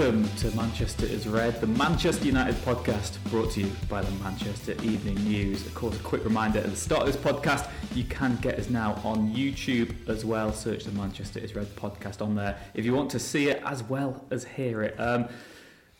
[0.00, 4.72] Welcome to Manchester is Red, the Manchester United podcast brought to you by the Manchester
[4.82, 5.66] Evening News.
[5.66, 8.70] Of course, a quick reminder at the start of this podcast, you can get us
[8.70, 10.54] now on YouTube as well.
[10.54, 13.82] Search the Manchester is Red podcast on there if you want to see it as
[13.82, 14.98] well as hear it.
[14.98, 15.28] Um,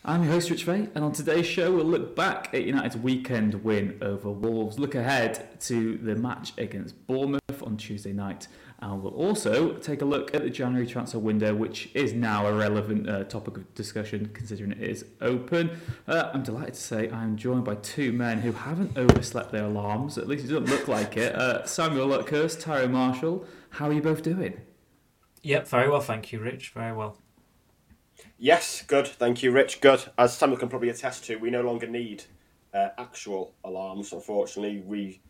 [0.03, 3.63] I'm your host, Rich Fay, and on today's show, we'll look back at United's weekend
[3.63, 8.47] win over Wolves, look ahead to the match against Bournemouth on Tuesday night,
[8.81, 12.53] and we'll also take a look at the January transfer window, which is now a
[12.53, 15.69] relevant uh, topic of discussion considering it is open.
[16.07, 20.17] Uh, I'm delighted to say I'm joined by two men who haven't overslept their alarms,
[20.17, 21.35] at least it doesn't look like it.
[21.35, 24.59] Uh, Samuel Luckhurst, Tyrone Marshall, how are you both doing?
[25.43, 26.69] Yep, very well, thank you, Rich.
[26.69, 27.17] Very well.
[28.37, 29.07] Yes, good.
[29.07, 29.81] Thank you, Rich.
[29.81, 30.03] Good.
[30.17, 32.23] As Samuel can probably attest to, we no longer need
[32.73, 34.11] uh, actual alarms.
[34.13, 35.21] Unfortunately, we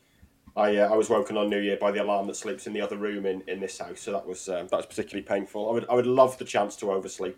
[0.56, 2.82] I uh, I was woken on New Year by the alarm that sleeps in the
[2.82, 5.70] other room in, in this house, so that was um, that was particularly painful.
[5.70, 7.38] I would I would love the chance to oversleep.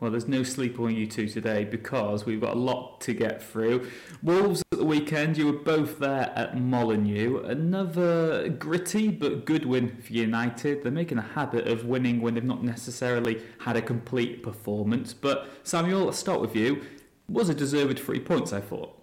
[0.00, 3.42] Well, there's no sleep on you two today because we've got a lot to get
[3.42, 3.90] through.
[4.22, 7.42] Wolves at the weekend, you were both there at Molineux.
[7.44, 10.82] Another gritty but good win for United.
[10.82, 15.12] They're making a habit of winning when they've not necessarily had a complete performance.
[15.12, 16.80] But Samuel, let's start with you.
[17.28, 18.99] Was a deserved three points, I thought.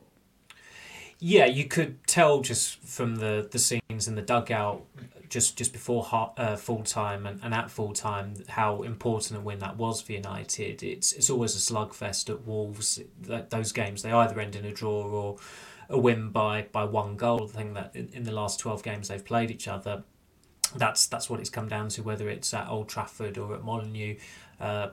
[1.20, 4.84] Yeah, you could tell just from the, the scenes in the dugout
[5.30, 9.60] just just before uh, full time and, and at full time how important a win
[9.60, 10.84] that was for United.
[10.84, 13.00] It's it's always a slugfest at Wolves.
[13.20, 15.38] those games they either end in a draw or
[15.90, 17.50] a win by by one goal.
[17.54, 20.04] I think that in, in the last twelve games they've played each other,
[20.76, 22.04] that's that's what it's come down to.
[22.04, 24.16] Whether it's at Old Trafford or at Molineux.
[24.60, 24.90] Uh,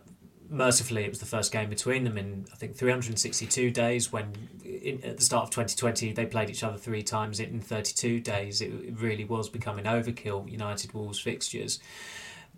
[0.49, 4.13] mercifully, it was the first game between them in I think 362 days.
[4.13, 4.33] When
[4.65, 8.61] in, at the start of 2020 they played each other three times in 32 days,
[8.61, 10.51] it, it really was becoming overkill.
[10.51, 11.81] United Wolves fixtures.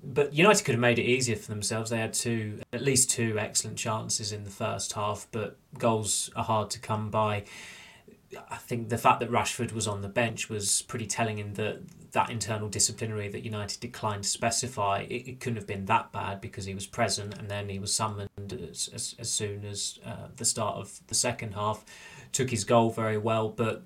[0.02, 1.90] But United could have made it easier for themselves.
[1.90, 6.44] They had two, at least two excellent chances in the first half, but goals are
[6.44, 7.44] hard to come by.
[8.50, 11.82] I think the fact that Rashford was on the bench was pretty telling in that
[12.12, 16.40] that internal disciplinary that United declined to specify, it, it, couldn't have been that bad
[16.40, 20.28] because he was present and then he was summoned as, as, as soon as uh,
[20.36, 21.84] the start of the second half.
[22.32, 23.82] Took his goal very well, but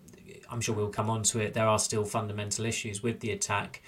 [0.49, 1.55] I'm sure we'll come on to it.
[1.55, 3.83] There are still fundamental issues with the attack,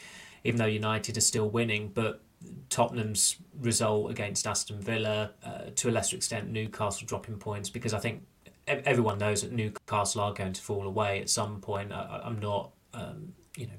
[0.44, 1.92] even though United are still winning.
[1.94, 2.20] But
[2.68, 7.98] Tottenham's result against Aston Villa, uh, to a lesser extent, Newcastle dropping points because I
[8.00, 8.22] think
[8.66, 11.92] everyone knows that Newcastle are going to fall away at some point.
[11.92, 13.72] I, am not, um, you know,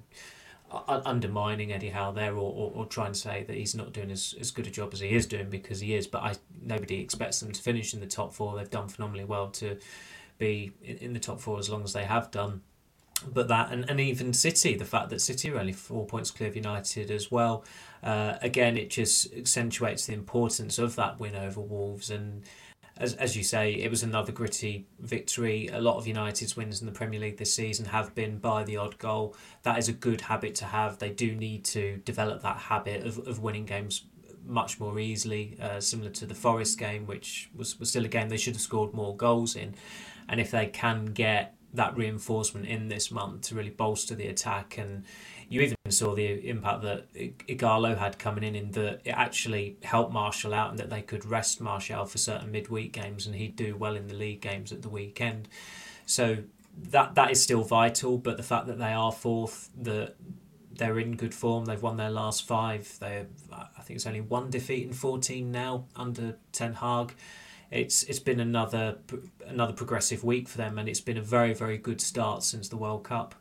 [0.88, 4.36] undermining Eddie Howe there or, or, or trying to say that he's not doing as,
[4.40, 6.08] as good a job as he is doing because he is.
[6.08, 8.56] But I nobody expects them to finish in the top four.
[8.56, 9.78] They've done phenomenally well to
[10.38, 12.62] be in, in the top four as long as they have done.
[13.32, 16.50] But that and, and even City, the fact that City are only four points clear
[16.50, 17.64] of United as well,
[18.02, 22.44] uh, again it just accentuates the importance of that win over Wolves and
[22.98, 25.68] as, as you say, it was another gritty victory.
[25.68, 28.78] A lot of United's wins in the Premier League this season have been by the
[28.78, 29.36] odd goal.
[29.64, 31.00] That is a good habit to have.
[31.00, 34.06] They do need to develop that habit of, of winning games
[34.46, 38.30] much more easily, uh, similar to the Forest game, which was, was still a game
[38.30, 39.74] they should have scored more goals in.
[40.30, 44.78] And if they can get that reinforcement in this month to really bolster the attack
[44.78, 45.04] and
[45.50, 47.14] you even saw the impact that
[47.48, 51.26] Ighalo had coming in, in that it actually helped Martial out and that they could
[51.26, 54.82] rest Martial for certain midweek games and he'd do well in the league games at
[54.82, 55.48] the weekend.
[56.06, 56.38] So
[56.90, 60.16] that that is still vital, but the fact that they are fourth, that
[60.72, 62.98] they're in good form, they've won their last five.
[63.00, 67.14] They, I think it's only one defeat in fourteen now under Ten Hag.
[67.74, 69.00] It's it's been another
[69.48, 72.78] another progressive week for them, and it's been a very very good start since the
[72.78, 73.36] World Cup.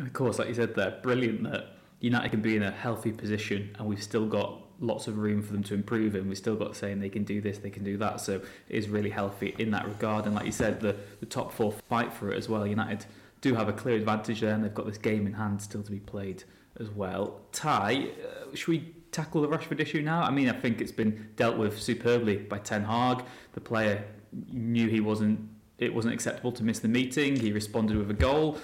[0.00, 3.74] Of course, like you said there, brilliant that United can be in a healthy position
[3.78, 6.74] and we've still got lots of room for them to improve and we've still got
[6.74, 8.20] saying they can do this, they can do that.
[8.20, 10.26] So it is really healthy in that regard.
[10.26, 12.66] And like you said, the, the top four fight for it as well.
[12.66, 13.06] United
[13.40, 15.90] do have a clear advantage there and they've got this game in hand still to
[15.90, 16.42] be played
[16.80, 17.40] as well.
[17.52, 20.22] Ty, uh, should we tackle the Rashford issue now?
[20.22, 23.24] I mean, I think it's been dealt with superbly by Ten Hag.
[23.52, 24.04] The player
[24.52, 25.48] knew he wasn't.
[25.78, 27.36] It wasn't acceptable to miss the meeting.
[27.36, 28.58] He responded with a goal.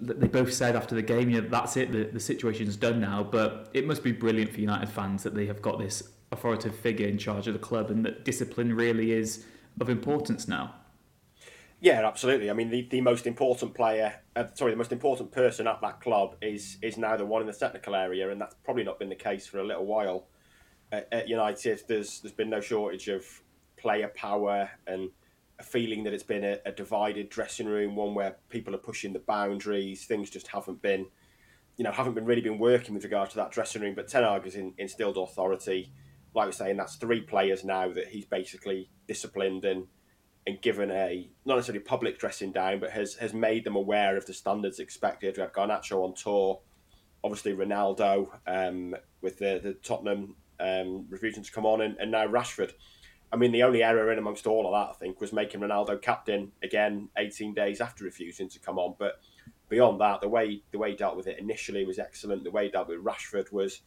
[0.00, 1.92] They both said after the game, "Yeah, that's it.
[1.92, 5.46] The, the situation's done now." But it must be brilliant for United fans that they
[5.46, 6.02] have got this
[6.32, 9.44] authoritative figure in charge of the club, and that discipline really is
[9.80, 10.74] of importance now.
[11.80, 12.50] Yeah, absolutely.
[12.50, 16.00] I mean, the, the most important player, uh, sorry, the most important person at that
[16.00, 19.10] club is is now the one in the technical area, and that's probably not been
[19.10, 20.28] the case for a little while.
[20.90, 23.24] At, at United, there's there's been no shortage of
[23.76, 25.10] player power and
[25.58, 29.12] a feeling that it's been a, a, divided dressing room, one where people are pushing
[29.12, 30.04] the boundaries.
[30.04, 31.06] Things just haven't been,
[31.76, 33.94] you know, haven't been really been working with regard to that dressing room.
[33.94, 35.92] But Ten Hag has in, instilled authority.
[36.34, 39.86] Like we're saying, that's three players now that he's basically disciplined and
[40.46, 44.26] and given a not necessarily public dressing down, but has has made them aware of
[44.26, 45.36] the standards expected.
[45.36, 46.60] We had Garnacho on tour,
[47.24, 52.26] obviously Ronaldo um, with the the Tottenham um, refusing to come on, and, and now
[52.26, 52.72] Rashford.
[53.32, 56.00] I mean, the only error in amongst all of that, I think, was making Ronaldo
[56.00, 58.94] captain again 18 days after refusing to come on.
[58.98, 59.20] But
[59.68, 62.44] beyond that, the way the way he dealt with it initially was excellent.
[62.44, 63.82] The way he dealt with Rashford was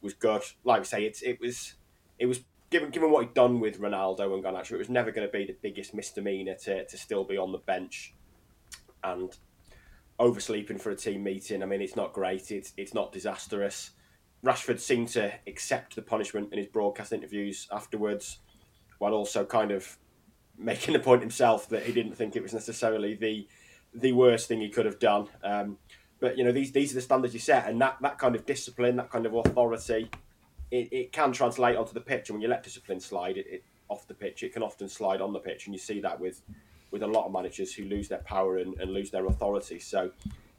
[0.00, 0.42] was good.
[0.62, 1.74] Like I say, it's it was
[2.20, 2.44] it was
[2.74, 5.46] given given what he'd done with Ronaldo and Garnacho, it was never going to be
[5.46, 8.14] the biggest misdemeanor to, to still be on the bench
[9.04, 9.32] and
[10.18, 11.62] oversleeping for a team meeting.
[11.62, 12.50] I mean, it's not great.
[12.50, 13.92] It's it's not disastrous.
[14.44, 18.38] Rashford seemed to accept the punishment in his broadcast interviews afterwards,
[18.98, 19.96] while also kind of
[20.58, 23.46] making the point himself that he didn't think it was necessarily the
[23.94, 25.28] the worst thing he could have done.
[25.44, 25.78] Um,
[26.18, 28.44] but you know, these these are the standards you set, and that, that kind of
[28.44, 30.10] discipline, that kind of authority,
[30.74, 33.64] it, it can translate onto the pitch, and when you let discipline slide it, it,
[33.88, 36.42] off the pitch, it can often slide on the pitch, and you see that with
[36.90, 39.80] with a lot of managers who lose their power and, and lose their authority.
[39.80, 40.12] So,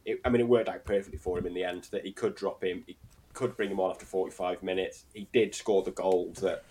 [0.06, 2.36] it, I mean, it worked out perfectly for him in the end that he could
[2.36, 2.98] drop him, he
[3.34, 5.06] could bring him on after 45 minutes.
[5.14, 6.64] He did score the goal that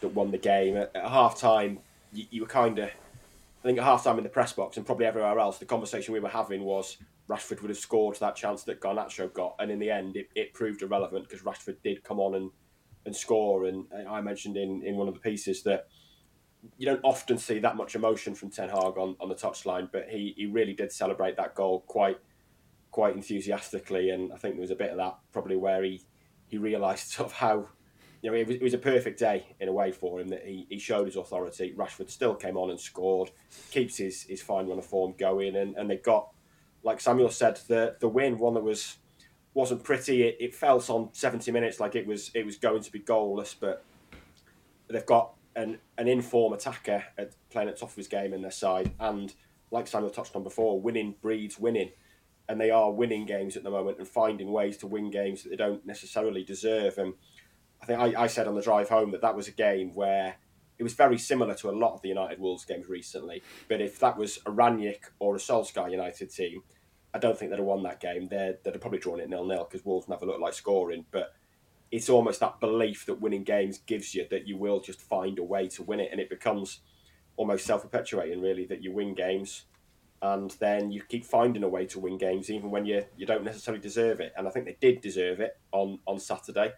[0.00, 0.76] that won the game.
[0.76, 1.78] At, at half time,
[2.12, 4.86] you, you were kind of, I think, at half time in the press box and
[4.86, 8.64] probably everywhere else, the conversation we were having was Rashford would have scored that chance
[8.64, 12.18] that Garnacho got, and in the end, it, it proved irrelevant because Rashford did come
[12.18, 12.50] on and
[13.06, 13.66] and score.
[13.66, 15.88] And I mentioned in, in one of the pieces that
[16.76, 20.08] you don't often see that much emotion from Ten Hag on, on the touchline, but
[20.08, 22.18] he, he really did celebrate that goal quite
[22.90, 24.10] quite enthusiastically.
[24.10, 26.02] And I think there was a bit of that probably where he,
[26.46, 27.68] he realised sort of how
[28.20, 30.44] you know it was, it was, a perfect day in a way for him that
[30.46, 31.74] he, he showed his authority.
[31.76, 33.30] Rashford still came on and scored,
[33.70, 36.28] keeps his, his fine run of form going, and, and they got
[36.84, 38.98] like Samuel said the the win one that was
[39.54, 40.22] wasn't pretty.
[40.22, 43.54] It, it felt on 70 minutes like it was it was going to be goalless,
[43.58, 43.84] but
[44.88, 48.50] they've got an, an inform attacker at playing at top of his game in their
[48.50, 49.34] side, and
[49.70, 51.90] like Samuel touched on before, winning breeds winning,
[52.48, 55.50] and they are winning games at the moment and finding ways to win games that
[55.50, 56.98] they don't necessarily deserve.
[56.98, 57.14] And
[57.82, 60.36] I think I, I said on the drive home that that was a game where
[60.78, 63.42] it was very similar to a lot of the United Wolves games recently.
[63.68, 66.62] But if that was a Rangnick or a Solskjaer United team,
[67.14, 68.28] I don't think they'd have won that game.
[68.28, 71.04] They're, they'd have probably drawn it nil nil because Wolves never looked like scoring.
[71.10, 71.34] But
[71.90, 75.42] it's almost that belief that winning games gives you that you will just find a
[75.42, 76.80] way to win it, and it becomes
[77.36, 79.64] almost self perpetuating, really, that you win games
[80.22, 83.42] and then you keep finding a way to win games even when you, you don't
[83.42, 84.32] necessarily deserve it.
[84.36, 86.72] And I think they did deserve it on, on Saturday.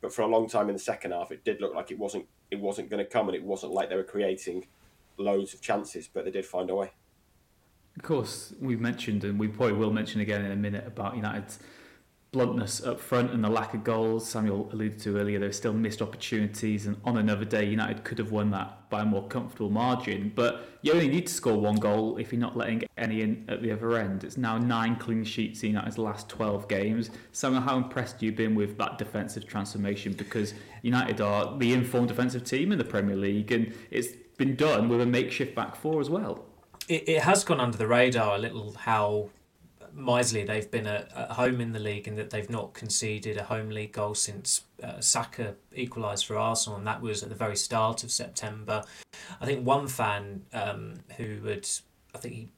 [0.00, 2.26] But for a long time in the second half, it did look like it wasn't
[2.50, 4.66] it wasn't going to come, and it wasn't like they were creating
[5.18, 6.08] loads of chances.
[6.08, 6.92] But they did find a way.
[7.98, 11.58] Of course, we've mentioned, and we probably will mention again in a minute about United's
[12.30, 14.28] bluntness up front and the lack of goals.
[14.28, 18.18] Samuel alluded to earlier, there are still missed opportunities, and on another day, United could
[18.18, 20.30] have won that by a more comfortable margin.
[20.32, 23.62] But you only need to score one goal if you're not letting any in at
[23.62, 24.22] the other end.
[24.22, 27.10] It's now nine clean sheets in United's last 12 games.
[27.32, 30.12] Samuel, how impressed you been with that defensive transformation?
[30.12, 34.88] Because United are the informed defensive team in the Premier League, and it's been done
[34.88, 36.44] with a makeshift back four as well
[36.88, 39.30] it, it has gone under the radar a little how
[39.94, 43.44] miserly they've been at, at home in the league and that they've not conceded a
[43.44, 47.56] home league goal since uh, Saka equalised for Arsenal, and that was at the very
[47.56, 48.84] start of September.
[49.40, 51.68] I think one fan um, who had,
[52.14, 52.48] I think he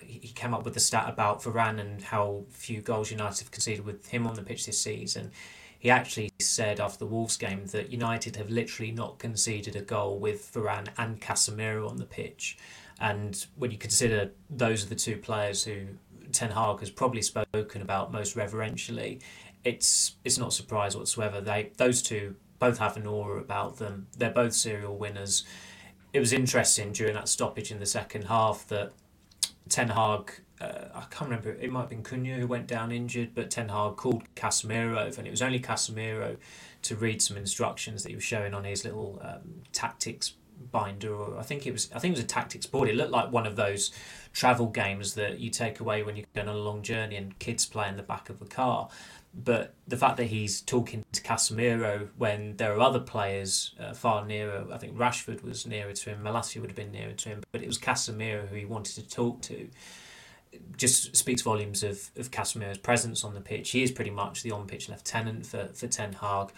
[0.00, 3.84] he came up with the stat about Varane and how few goals United have conceded
[3.84, 5.30] with him on the pitch this season.
[5.78, 10.18] He actually said after the Wolves game that United have literally not conceded a goal
[10.18, 12.58] with Varane and Casemiro on the pitch.
[13.00, 15.86] And when you consider those are the two players who
[16.32, 19.20] Ten Hag has probably spoken about most reverentially,
[19.64, 21.40] it's it's not a surprise whatsoever.
[21.40, 24.06] They those two both have an aura about them.
[24.16, 25.44] They're both serial winners.
[26.12, 28.92] It was interesting during that stoppage in the second half that
[29.70, 33.30] Ten Hag, uh, I can't remember, it might have been Cunha who went down injured,
[33.34, 36.36] but Ten Hag called Casemiro over, and it was only Casemiro
[36.82, 41.38] to read some instructions that he was showing on his little um, tactics binder or
[41.38, 42.88] I think it was I think it was a tactics board.
[42.88, 43.90] It looked like one of those
[44.32, 47.66] travel games that you take away when you're going on a long journey and kids
[47.66, 48.88] play in the back of the car.
[49.32, 54.24] But the fact that he's talking to Casemiro when there are other players uh, far
[54.26, 57.42] nearer, I think Rashford was nearer to him, Malacia would have been nearer to him,
[57.52, 59.68] but it was Casemiro who he wanted to talk to.
[60.76, 63.70] Just speaks volumes of, of Casemiro's presence on the pitch.
[63.70, 66.48] He is pretty much the on pitch lieutenant for, for Ten Hag.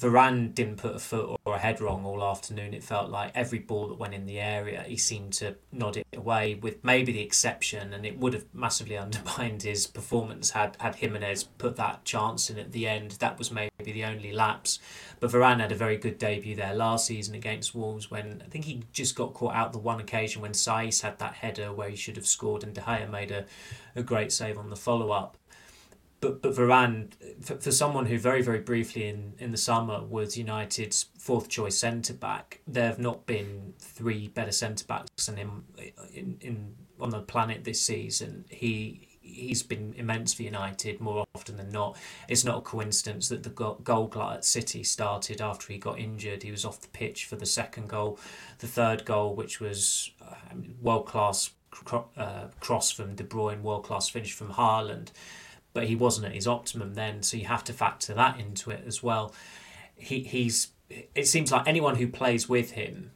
[0.00, 2.72] Varane didn't put a foot or a head wrong all afternoon.
[2.72, 6.06] It felt like every ball that went in the area, he seemed to nod it
[6.16, 10.94] away, with maybe the exception, and it would have massively undermined his performance had, had
[10.94, 13.12] Jimenez put that chance in at the end.
[13.12, 14.78] That was maybe the only lapse.
[15.20, 18.64] But Varane had a very good debut there last season against Wolves when I think
[18.64, 21.96] he just got caught out the one occasion when Saïss had that header where he
[21.96, 23.44] should have scored, and De Gea made a,
[23.94, 25.36] a great save on the follow up
[26.20, 27.12] but but Varane,
[27.42, 31.78] for, for someone who very very briefly in, in the summer was United's fourth choice
[31.78, 35.64] centre back, there have not been three better centre backs than him
[36.12, 38.44] in, in on the planet this season.
[38.48, 41.96] He he's been immense for United more often than not.
[42.28, 46.42] It's not a coincidence that the goal glut at City started after he got injured.
[46.42, 48.18] He was off the pitch for the second goal,
[48.58, 50.34] the third goal, which was uh,
[50.82, 51.50] world class
[52.16, 55.10] uh, cross from De Bruyne, world class finish from Haaland
[55.72, 58.82] but he wasn't at his optimum then, so you have to factor that into it
[58.86, 59.34] as well.
[59.94, 60.68] He he's
[61.14, 63.12] it seems like anyone who plays with him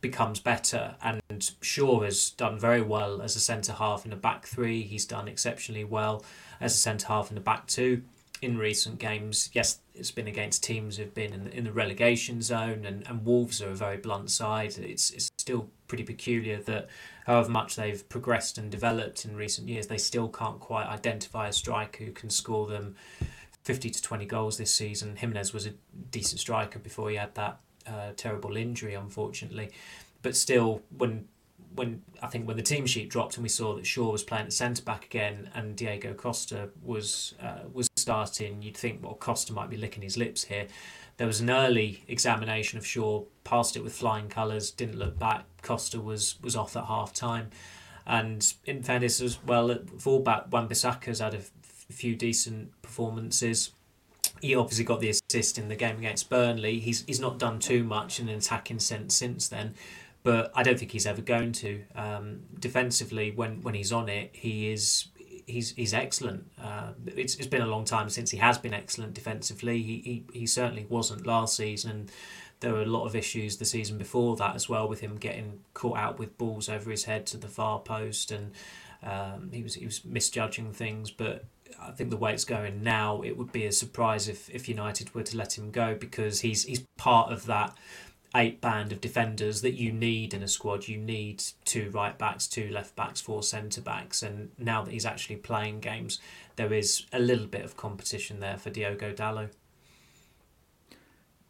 [0.00, 1.20] becomes better and
[1.60, 4.82] Shaw has done very well as a centre half in a back three.
[4.82, 6.24] He's done exceptionally well
[6.60, 8.02] as a centre half in the back two
[8.40, 9.50] in recent games.
[9.52, 13.24] Yes, it's been against teams who've been in the, in the relegation zone and, and
[13.24, 14.78] Wolves are a very blunt side.
[14.78, 16.88] It's it's still pretty peculiar that
[17.28, 21.52] however much they've progressed and developed in recent years, they still can't quite identify a
[21.52, 22.96] striker who can score them
[23.64, 25.14] 50 to 20 goals this season.
[25.14, 25.74] Jimenez was a
[26.10, 29.70] decent striker before he had that uh, terrible injury, unfortunately.
[30.22, 31.28] But still, when
[31.74, 34.46] when I think when the team sheet dropped and we saw that Shaw was playing
[34.46, 39.52] at centre back again and Diego Costa was uh, was starting, you'd think well Costa
[39.52, 40.66] might be licking his lips here.
[41.18, 45.44] There was an early examination of Shaw, passed it with flying colours, didn't look back.
[45.62, 47.50] Costa was was off at half time,
[48.06, 51.50] and in fairness as well, at fullback Wan-Bissaka's had a f-
[51.90, 53.72] few decent performances.
[54.40, 56.78] He obviously got the assist in the game against Burnley.
[56.78, 59.74] He's he's not done too much in an attacking sense since then,
[60.22, 61.82] but I don't think he's ever going to.
[61.96, 65.08] Um, defensively, when when he's on it, he is
[65.48, 66.50] he's he's excellent.
[66.62, 69.82] Uh, it's it's been a long time since he has been excellent defensively.
[69.82, 71.90] He he, he certainly wasn't last season.
[71.90, 72.12] And
[72.60, 75.60] there were a lot of issues the season before that as well with him getting
[75.74, 78.52] caught out with balls over his head to the far post and
[79.02, 81.10] um, he was he was misjudging things.
[81.10, 81.44] But
[81.80, 85.14] I think the way it's going now, it would be a surprise if, if United
[85.14, 87.76] were to let him go because he's he's part of that
[88.34, 90.88] eight band of defenders that you need in a squad.
[90.88, 95.06] You need two right backs, two left backs, four centre backs, and now that he's
[95.06, 96.20] actually playing games,
[96.56, 99.50] there is a little bit of competition there for Diogo Dalot.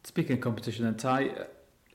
[0.03, 1.31] Speaking of competition, then Ty,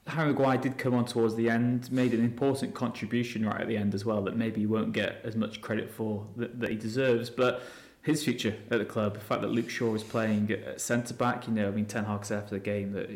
[0.07, 3.77] Harry Maguire did come on towards the end, made an important contribution right at the
[3.77, 6.77] end as well that maybe he won't get as much credit for that, that he
[6.77, 7.63] deserves, but
[8.05, 11.49] his future at the club, the fact that Luke Shaw is playing at centre back,
[11.49, 13.11] you know, I mean, Ten Hag said after the game that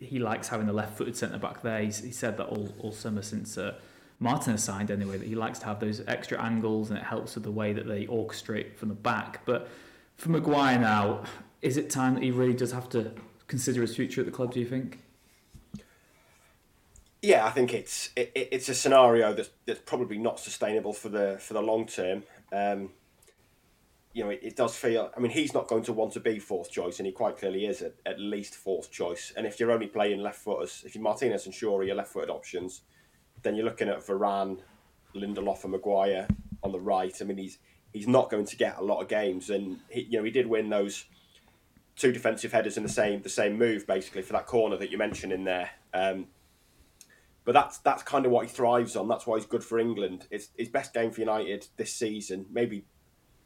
[0.00, 1.82] he likes having the left-footed centre back there.
[1.82, 3.74] He's, he said that all, all summer since uh,
[4.18, 7.34] Martin has signed anyway that he likes to have those extra angles and it helps
[7.34, 9.44] with the way that they orchestrate from the back.
[9.44, 9.68] But
[10.16, 11.24] for Maguire now,
[11.60, 13.12] is it time that he really does have to
[13.46, 14.54] consider his future at the club?
[14.54, 15.00] Do you think?
[17.20, 21.38] Yeah, I think it's it, it's a scenario that's that's probably not sustainable for the
[21.40, 22.22] for the long term.
[22.52, 22.90] Um,
[24.14, 25.10] you know, it, it, does feel.
[25.14, 27.66] I mean, he's not going to want to be fourth choice, and he quite clearly
[27.66, 29.32] is at, at least fourth choice.
[29.36, 32.12] And if you're only playing left footers, if you're Martinez and Shaw are your left
[32.12, 32.82] footed options,
[33.42, 34.60] then you're looking at Varane,
[35.16, 36.28] Lindelof, and Maguire
[36.62, 37.14] on the right.
[37.20, 37.58] I mean, he's
[37.92, 40.46] he's not going to get a lot of games, and he, you know he did
[40.46, 41.06] win those
[41.96, 44.98] two defensive headers in the same the same move basically for that corner that you
[44.98, 45.70] mentioned in there.
[45.92, 46.28] Um,
[47.44, 49.08] but that's that's kind of what he thrives on.
[49.08, 50.28] That's why he's good for England.
[50.30, 52.84] It's his best game for United this season, maybe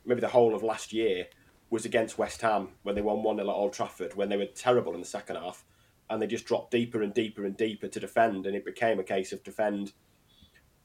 [0.05, 1.27] maybe the whole of last year
[1.71, 4.47] was against West Ham when they won 1 0 at Old Trafford, when they were
[4.47, 5.65] terrible in the second half,
[6.09, 9.05] and they just dropped deeper and deeper and deeper to defend, and it became a
[9.05, 9.93] case of defend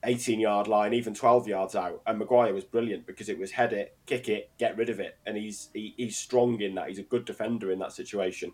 [0.03, 2.01] 18 yard line, even 12 yards out.
[2.05, 5.17] And Maguire was brilliant because it was head it, kick it, get rid of it,
[5.25, 6.89] and he's he, he's strong in that.
[6.89, 8.51] He's a good defender in that situation.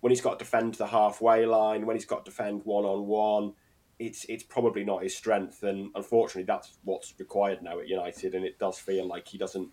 [0.00, 3.06] When he's got to defend the halfway line, when he's got to defend one on
[3.06, 3.52] one,
[3.98, 8.34] it's it's probably not his strength, and unfortunately, that's what's required now at United.
[8.34, 9.68] And it does feel like he doesn't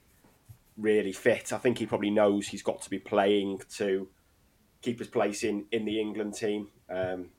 [0.77, 1.51] really fit.
[1.51, 4.07] I think he probably knows he's got to be playing to
[4.81, 6.69] keep his place in, in the England team.
[6.89, 7.29] Um,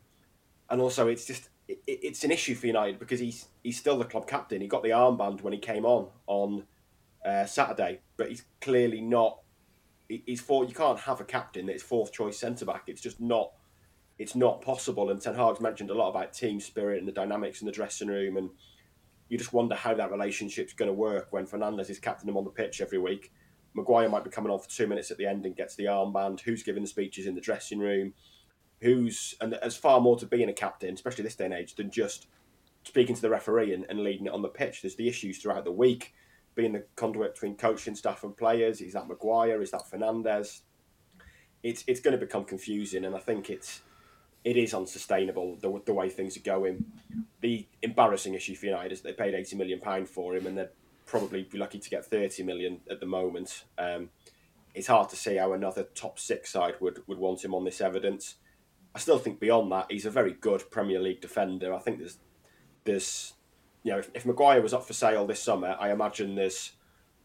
[0.69, 4.05] and also, it's just it, it's an issue for United because he's he's still the
[4.05, 4.61] club captain.
[4.61, 6.65] He got the armband when he came on on
[7.25, 9.41] uh, Saturday, but he's clearly not.
[10.09, 12.85] He's for you can't have a captain that's fourth choice centre back.
[12.87, 13.53] It's just not.
[14.19, 15.11] It's not possible.
[15.11, 18.09] And Ten Hag's mentioned a lot about team spirit and the dynamics in the dressing
[18.09, 18.51] room, and
[19.29, 22.45] you just wonder how that relationship's going to work when Fernandes is captaining him on
[22.45, 23.33] the pitch every week.
[23.75, 26.41] Maguire might be coming on for two minutes at the end and gets the armband.
[26.41, 28.15] Who's giving the speeches in the dressing room?
[28.81, 31.91] Who's and there's far more to being a captain, especially this day and age, than
[31.91, 32.27] just
[32.85, 34.83] speaking to the referee and, and leading it on the pitch.
[34.83, 36.15] There's the issues throughout the week,
[36.55, 38.81] being the conduit between coaching staff and players.
[38.81, 39.61] Is that Maguire?
[39.61, 40.63] Is that Fernandes?
[41.63, 43.83] It's it's going to become confusing, and I think it's
[44.49, 46.87] it is unsustainable the, the way things are going.
[47.43, 50.71] The embarrassing issue for United is they paid eighty million pound for him, and they'd
[51.05, 53.65] probably be lucky to get thirty million at the moment.
[53.77, 54.09] Um,
[54.75, 57.81] it's hard to see how another top six side would, would want him on this
[57.81, 58.37] evidence.
[58.95, 61.75] I still think beyond that, he's a very good Premier League defender.
[61.75, 62.17] I think there's
[62.85, 63.35] there's
[63.83, 66.73] you know if, if Maguire was up for sale this summer, I imagine there's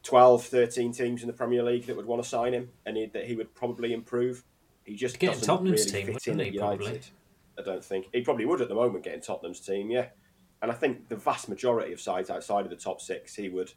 [0.03, 3.05] 12, 13 teams in the Premier League that would want to sign him, and he,
[3.05, 4.43] that he would probably improve.
[4.85, 6.79] He just Get doesn't Tottenham's really team, fit in at United.
[6.79, 7.01] probably?
[7.57, 10.07] I don't think he probably would at the moment get in Tottenham's team, yeah.
[10.61, 13.73] And I think the vast majority of sides outside of the top six, he would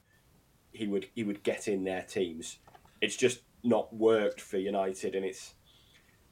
[0.73, 2.59] he would he would get in their teams.
[3.01, 5.55] It's just not worked for United, and it's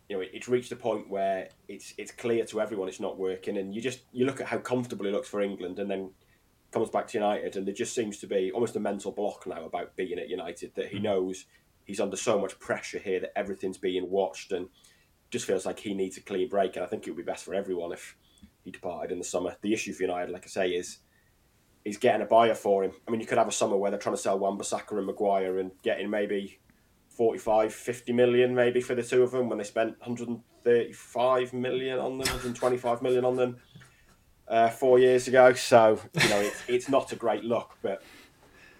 [0.09, 3.19] you know it, it's reached a point where it's it's clear to everyone it's not
[3.19, 6.11] working, and you just you look at how comfortable he looks for England, and then
[6.71, 9.65] comes back to United, and there just seems to be almost a mental block now
[9.65, 11.05] about being at United that he hmm.
[11.05, 11.47] knows
[11.85, 14.69] he's under so much pressure here that everything's being watched, and
[15.31, 17.45] just feels like he needs a clean break, and I think it would be best
[17.45, 18.17] for everyone if
[18.63, 19.57] he departed in the summer.
[19.61, 20.99] The issue for United, like I say, is
[21.85, 22.93] is getting a buyer for him.
[23.07, 25.59] I mean, you could have a summer where they're trying to sell Wan-Bissaka and Maguire
[25.59, 26.59] and getting maybe
[27.11, 32.13] 45, 50 million maybe for the two of them when they spent 135 million on
[32.13, 33.57] them, 125 million on them
[34.49, 35.53] uh, four years ago.
[35.53, 38.03] So, you know, it's, it's not a great look, but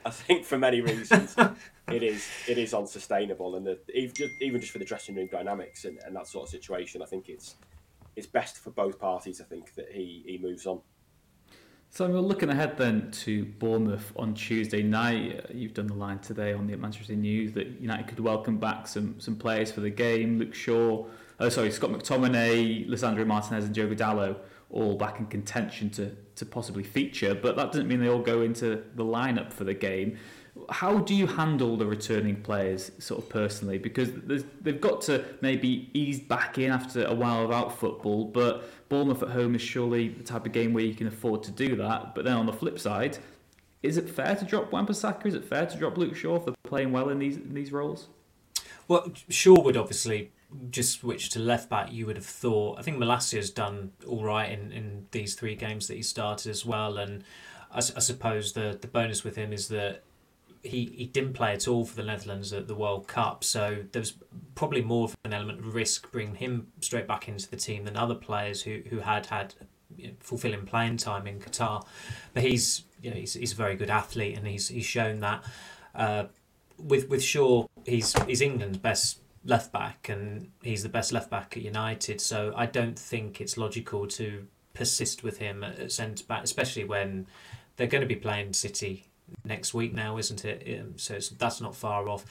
[0.05, 1.35] I think for many reasons
[1.91, 3.57] it is it is unsustainable.
[3.57, 7.03] And the, even, just, for the dressing room dynamics and, and that sort of situation,
[7.03, 7.57] I think it's
[8.17, 10.81] it's best for both parties, I think, that he, he moves on.
[11.91, 15.45] So we're looking ahead then to Bournemouth on Tuesday night.
[15.45, 18.89] Uh, You've done the line today on the Manchester News that United could welcome back
[18.89, 20.39] some some players for the game.
[20.39, 21.07] Luke Shaw,
[21.41, 24.37] oh sorry, Scott McTominay, Lisandro Martinez, and Diogo Dalot
[24.71, 27.35] all back in contention to to possibly feature.
[27.35, 30.19] But that doesn't mean they all go into the lineup for the game.
[30.71, 33.77] How do you handle the returning players, sort of personally?
[33.77, 34.11] Because
[34.61, 39.31] they've got to maybe ease back in after a while without football, but Bournemouth at
[39.31, 42.15] home is surely the type of game where you can afford to do that.
[42.15, 43.19] But then on the flip side,
[43.83, 45.27] is it fair to drop Wan-Bissaka?
[45.27, 48.07] Is it fair to drop Luke Shaw for playing well in these in these roles?
[48.87, 50.31] Well, Shaw would obviously
[50.71, 51.93] just switch to left back.
[51.93, 52.79] You would have thought.
[52.79, 56.65] I think Malacia's done all right in, in these three games that he started as
[56.65, 56.99] well.
[56.99, 57.25] And
[57.73, 60.03] I suppose the the bonus with him is that
[60.65, 64.01] he, he didn't play at all for the Netherlands at the World Cup, so there
[64.01, 64.15] was
[64.55, 67.97] probably more of an element of risk bringing him straight back into the team than
[67.97, 69.55] other players who, who had had
[69.97, 71.87] you know, fulfilling playing time in Qatar.
[72.33, 75.45] But he's you know, he's, he's a very good athlete and he's he's shown that.
[75.95, 76.25] Uh,
[76.79, 81.57] with with Shaw, he's he's England's best left back and he's the best left back
[81.57, 82.21] at United.
[82.21, 87.27] So I don't think it's logical to persist with him at centre back, especially when
[87.77, 89.07] they're going to be playing City
[89.45, 90.81] next week now, isn't it?
[90.81, 92.25] Um, so that's not far off.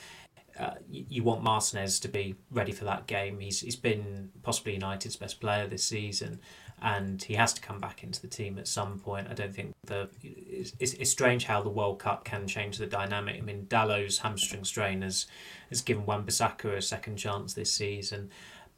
[0.60, 3.40] Uh, you, you want Martinez to be ready for that game.
[3.40, 6.40] He's he's been possibly United's best player this season,
[6.82, 9.28] and he has to come back into the team at some point.
[9.30, 13.38] I don't think the it's, it's, strange how the World Cup can change the dynamic.
[13.38, 15.28] I mean, Dalot's hamstring strain has
[15.70, 18.30] has given Wan-Bissaka a second chance this season.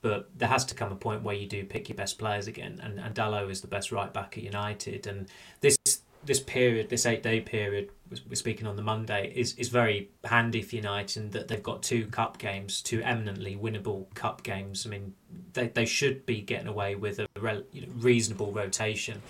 [0.01, 2.79] But there has to come a point where you do pick your best players again,
[2.83, 5.07] and, and Dalot is the best right back at United.
[5.07, 5.27] And
[5.61, 5.77] this
[6.23, 10.61] this period, this eight day period, we're speaking on the Monday, is, is very handy
[10.61, 14.85] for United in that they've got two cup games, two eminently winnable cup games.
[14.85, 15.13] I mean,
[15.53, 19.21] they, they should be getting away with a rel, you know, reasonable rotation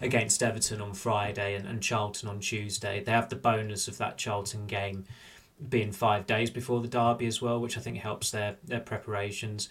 [0.00, 3.02] against Everton on Friday and, and Charlton on Tuesday.
[3.02, 5.04] They have the bonus of that Charlton game
[5.68, 9.68] being five days before the derby as well, which I think helps their, their preparations.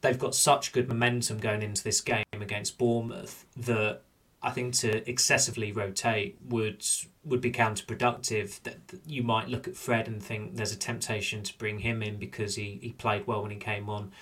[0.00, 4.02] They've got such good momentum going into this game against Bournemouth that
[4.42, 6.84] I think to excessively rotate would
[7.24, 8.62] would be counterproductive.
[8.62, 12.18] That you might look at Fred and think there's a temptation to bring him in
[12.18, 14.12] because he, he played well when he came on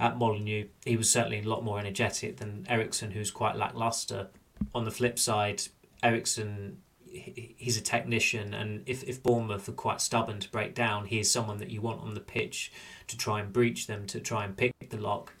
[0.00, 0.66] at Molineux.
[0.84, 4.28] He was certainly a lot more energetic than Eriksen, who's quite lackluster.
[4.74, 5.62] On the flip side,
[6.02, 6.78] Eriksen
[7.10, 11.30] he's a technician, and if, if Bournemouth are quite stubborn to break down, he is
[11.30, 12.72] someone that you want on the pitch
[13.06, 15.32] to try and breach them, to try and pick the lock.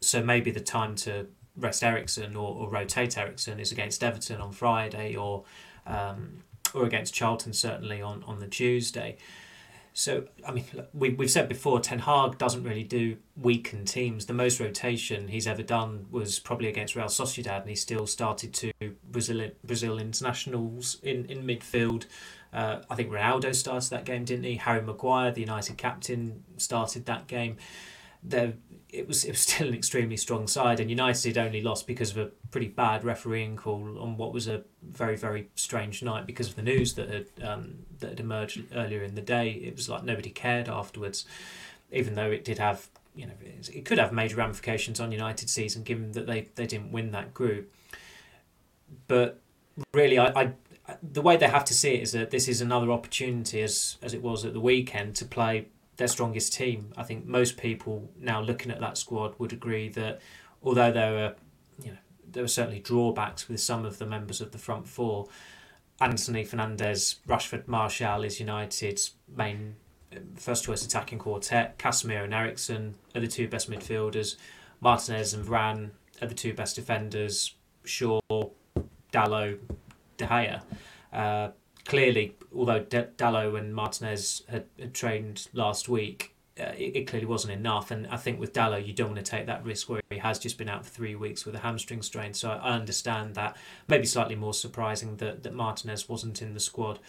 [0.00, 4.52] So maybe the time to rest Eriksen or, or rotate Eriksen is against Everton on
[4.52, 5.44] Friday or
[5.86, 6.42] um,
[6.74, 9.16] or against Charlton certainly on, on the Tuesday.
[9.96, 14.26] So, I mean, we, we've said before, Ten Hag doesn't really do weakened teams.
[14.26, 18.52] The most rotation he's ever done was probably against Real Sociedad, and he still started
[18.52, 18.72] two
[19.08, 22.06] Brazil, Brazil internationals in, in midfield.
[22.52, 24.56] Uh, I think Ronaldo started that game, didn't he?
[24.56, 27.56] Harry Maguire, the United captain, started that game.
[28.20, 28.54] There,
[28.94, 32.18] it was it was still an extremely strong side, and United only lost because of
[32.18, 36.56] a pretty bad refereeing call on what was a very very strange night because of
[36.56, 39.50] the news that had um, that had emerged earlier in the day.
[39.50, 41.26] It was like nobody cared afterwards,
[41.92, 45.82] even though it did have you know it could have major ramifications on United season
[45.82, 47.72] given that they they didn't win that group.
[49.08, 49.40] But
[49.92, 50.52] really, I, I
[51.02, 54.14] the way they have to see it is that this is another opportunity, as as
[54.14, 56.92] it was at the weekend, to play their strongest team.
[56.96, 60.20] I think most people now looking at that squad would agree that
[60.62, 61.34] although there were,
[61.82, 61.98] you know,
[62.30, 65.28] there were certainly drawbacks with some of the members of the front four.
[66.00, 69.76] Antony Fernandes, Rashford, Martial is United's main
[70.14, 71.78] um, first choice attacking quartet.
[71.78, 74.36] Casemiro and Eriksen are the two best midfielders.
[74.80, 77.54] Martinez and Varane are the two best defenders.
[77.84, 78.20] Shaw,
[79.12, 79.60] Dalot,
[80.16, 80.62] De Gea.
[81.12, 81.50] Uh,
[81.84, 87.26] clearly, although D- Dalot and Martinez had, had trained last week, uh, it, it, clearly
[87.26, 87.90] wasn't enough.
[87.90, 90.38] And I think with Dalot, you don't want to take that risk where he has
[90.38, 92.32] just been out for three weeks with a hamstring strain.
[92.32, 93.56] So I, I understand that.
[93.88, 97.00] Maybe slightly more surprising that, that Martinez wasn't in the squad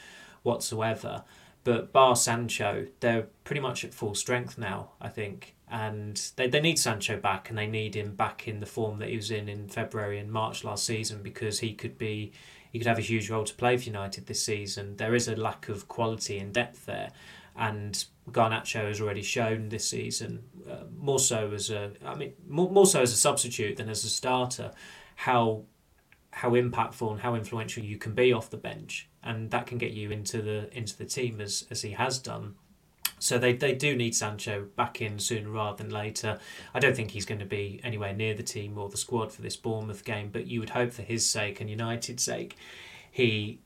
[0.44, 1.24] whatsoever.
[1.64, 5.56] But bar Sancho, they're pretty much at full strength now, I think.
[5.70, 9.10] And they, they need Sancho back and they need him back in the form that
[9.10, 12.32] he was in in February and March last season because he could be
[12.76, 14.98] he could have a huge role to play for United this season.
[14.98, 17.12] There is a lack of quality and depth there,
[17.56, 22.70] and Garnacho has already shown this season, uh, more so as a, I mean, more,
[22.70, 24.74] more so as a substitute than as a starter,
[25.16, 25.64] how
[26.32, 29.92] how impactful and how influential you can be off the bench, and that can get
[29.92, 32.56] you into the into the team as as he has done
[33.20, 36.40] so they, they do need Sancho back in sooner rather than later.
[36.74, 39.42] I don't think he's going to be anywhere near the team or the squad for
[39.42, 42.58] this Bournemouth game, but you would hope for his sake and United's sake,
[43.12, 43.60] he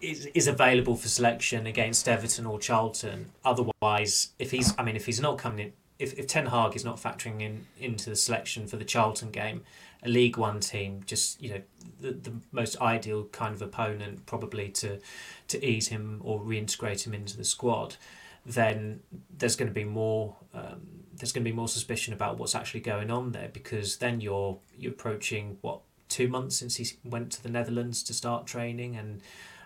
[0.00, 3.30] is, is available for selection against Everton or Charlton.
[3.44, 6.84] Otherwise, if he's I mean if he's not coming in if, if Ten Hag is
[6.84, 9.62] not factoring in into the selection for the Charlton game,
[10.02, 11.62] a League One team, just you know,
[12.00, 14.98] the, the most ideal kind of opponent probably to
[15.48, 17.96] to ease him or reintegrate him into the squad
[18.46, 19.00] then
[19.36, 22.80] there's going to be more um, there's going to be more suspicion about what's actually
[22.80, 27.42] going on there because then you're you're approaching what two months since he went to
[27.42, 29.22] the Netherlands to start training and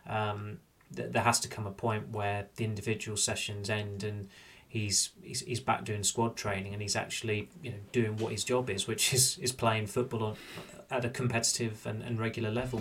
[0.07, 0.59] um,
[0.95, 4.29] th- there has to come a point where the individual sessions end and
[4.69, 8.45] he's, he's he's back doing squad training and he's actually you know doing what his
[8.45, 10.37] job is which is is playing football on,
[10.91, 12.81] at a competitive and, and regular level.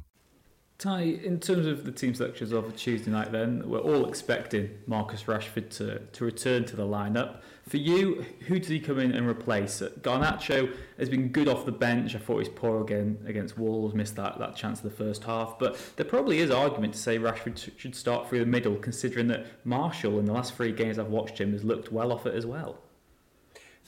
[0.81, 5.25] Ty, in terms of the team selections of Tuesday night, then we're all expecting Marcus
[5.25, 7.41] Rashford to, to return to the lineup.
[7.69, 9.83] For you, who does he come in and replace?
[10.01, 12.15] Garnacho has been good off the bench.
[12.15, 15.23] I thought he was poor again against Wolves, missed that, that chance in the first
[15.23, 15.59] half.
[15.59, 19.45] But there probably is argument to say Rashford should start through the middle, considering that
[19.63, 22.47] Martial, in the last three games I've watched him, has looked well off it as
[22.47, 22.79] well.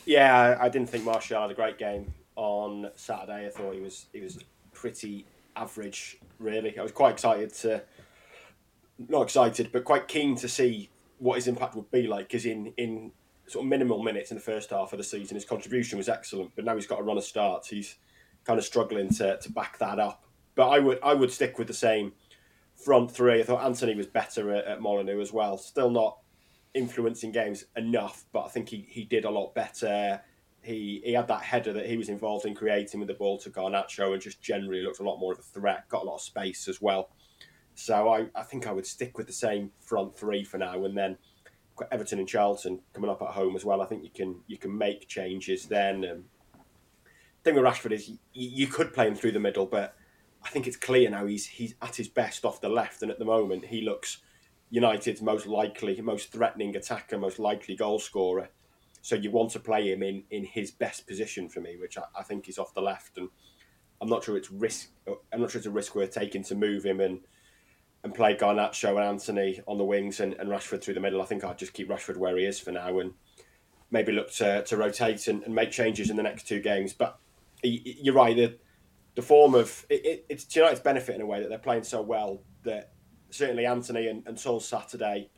[0.05, 3.47] Yeah, I didn't think Martial had a great game on Saturday.
[3.47, 4.37] I thought he was he was
[4.73, 6.77] pretty average, really.
[6.77, 7.83] I was quite excited to,
[9.09, 10.89] not excited, but quite keen to see
[11.19, 12.27] what his impact would be like.
[12.27, 13.11] Because in in
[13.47, 16.51] sort of minimal minutes in the first half of the season, his contribution was excellent.
[16.55, 17.69] But now he's got a run of starts.
[17.69, 17.95] He's
[18.45, 20.23] kind of struggling to, to back that up.
[20.55, 22.13] But I would I would stick with the same
[22.75, 23.39] front three.
[23.39, 25.57] I thought Antony was better at, at Molineux as well.
[25.57, 26.17] Still not
[26.73, 30.21] influencing games enough, but I think he, he did a lot better
[30.63, 33.49] he he had that header that he was involved in creating with the ball to
[33.49, 36.21] Garnacho and just generally looked a lot more of a threat, got a lot of
[36.21, 37.09] space as well.
[37.75, 40.97] So I, I think I would stick with the same front three for now and
[40.97, 41.17] then
[41.91, 43.81] Everton and Charlton coming up at home as well.
[43.81, 46.05] I think you can you can make changes then.
[46.05, 46.23] Um,
[47.43, 49.95] thing with Rashford is you, you could play him through the middle, but
[50.43, 53.19] I think it's clear now he's he's at his best off the left, and at
[53.19, 54.19] the moment he looks
[54.69, 58.49] United's most likely, most threatening attacker, most likely goal scorer.
[59.03, 62.03] So you want to play him in, in his best position for me, which I,
[62.17, 63.17] I think is off the left.
[63.17, 63.29] And
[64.01, 64.91] I'm not sure it's risk.
[65.31, 67.19] I'm not sure it's a risk worth taking to move him and
[68.03, 71.21] and play Garnacho and Antony on the wings and, and Rashford through the middle.
[71.21, 73.13] I think I'd just keep Rashford where he is for now and
[73.91, 76.91] maybe look to, to rotate and, and make changes in the next two games.
[76.91, 77.17] But
[77.63, 78.35] you're right.
[78.35, 78.57] The,
[79.15, 82.01] the form of it, it, it's United's benefit in a way that they're playing so
[82.01, 82.91] well that
[83.29, 85.29] certainly Antony and, until Saturday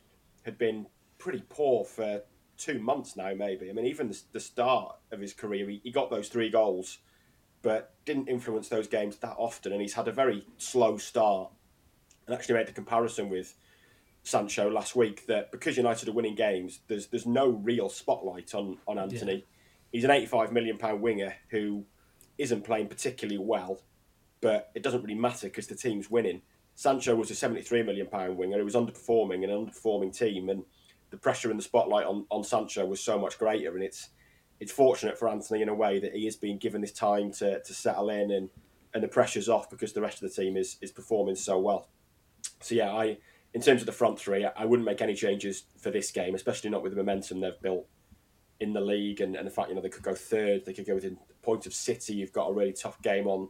[0.44, 0.86] had been
[1.18, 2.22] pretty poor for
[2.56, 3.70] two months now, maybe.
[3.70, 6.98] I mean, even the, the start of his career, he, he got those three goals,
[7.62, 9.72] but didn't influence those games that often.
[9.72, 11.50] And he's had a very slow start.
[12.26, 13.54] And actually made the comparison with
[14.26, 18.78] Sancho last week that because United are winning games, there's there's no real spotlight on
[18.88, 19.34] on Antony.
[19.34, 19.40] Yeah.
[19.92, 21.84] He's an 85 million pound winger who
[22.36, 23.80] isn't playing particularly well,
[24.40, 26.42] but it doesn't really matter because the team's winning.
[26.74, 30.64] Sancho was a 73 million pound winger who was underperforming in an underperforming team, and
[31.10, 33.74] the pressure and the spotlight on, on Sancho was so much greater.
[33.74, 34.10] And it's
[34.58, 37.62] it's fortunate for Antony in a way that he has been given this time to,
[37.62, 38.48] to settle in and,
[38.94, 41.88] and the pressure's off because the rest of the team is is performing so well.
[42.60, 43.18] So yeah, I
[43.54, 46.68] in terms of the front three, I, wouldn't make any changes for this game, especially
[46.68, 47.86] not with the momentum they've built
[48.60, 50.86] in the league and, and the fact you know they could go third, they could
[50.86, 52.14] go within point of City.
[52.14, 53.48] You've got a really tough game on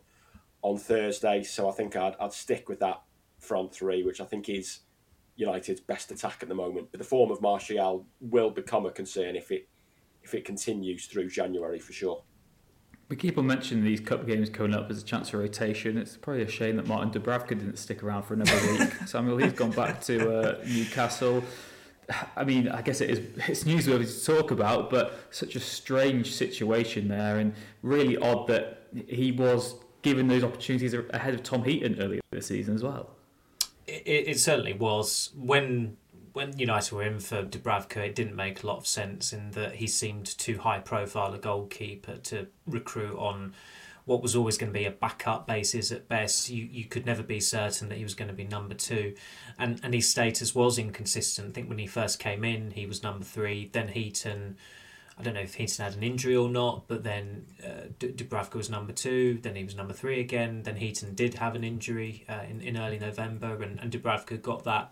[0.62, 3.02] on Thursday, so I think I'd, I'd stick with that
[3.38, 4.80] front three, which I think is
[5.36, 6.88] United's best attack at the moment.
[6.90, 9.68] But the form of Martial will become a concern if it
[10.22, 12.22] if it continues through January for sure.
[13.08, 15.96] We keep on mentioning these cup games coming up as a chance for rotation.
[15.96, 18.92] It's probably a shame that Martin Dubravka didn't stick around for another week.
[19.06, 21.44] Samuel, he's gone back to uh, Newcastle.
[22.36, 23.18] I mean, I guess it is
[23.48, 28.88] it's newsworthy to talk about, but such a strange situation there, and really odd that
[29.06, 33.15] he was given those opportunities ahead of Tom Heaton earlier this season as well.
[33.86, 35.96] It, it certainly was when
[36.32, 39.76] when United were in for Dubravka, it didn't make a lot of sense in that
[39.76, 43.54] he seemed too high profile a goalkeeper to recruit on
[44.04, 46.50] what was always going to be a backup basis at best.
[46.50, 49.14] You you could never be certain that he was going to be number two,
[49.58, 51.48] and and his status was inconsistent.
[51.48, 53.70] I think when he first came in, he was number three.
[53.72, 54.56] Then Heaton.
[55.18, 58.68] I don't know if Heaton had an injury or not, but then uh, Dubravka was
[58.68, 60.62] number two, then he was number three again.
[60.62, 64.64] Then Heaton did have an injury uh, in, in early November, and, and Dubravka got
[64.64, 64.90] that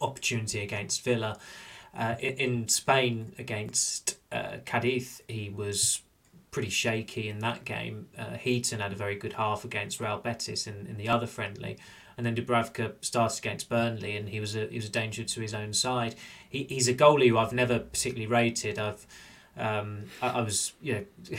[0.00, 1.38] opportunity against Villa.
[1.94, 6.00] Uh, in, in, Spain against uh, Cadiz, he was
[6.50, 8.06] pretty shaky in that game.
[8.16, 11.76] Uh, Heaton had a very good half against Real Betis in, in the other friendly.
[12.16, 15.40] And then Dubravka started against Burnley, and he was a he was a danger to
[15.40, 16.16] his own side.
[16.48, 18.78] He, he's a goalie who I've never particularly rated.
[18.78, 19.06] I've
[19.56, 21.38] um, I, I was you know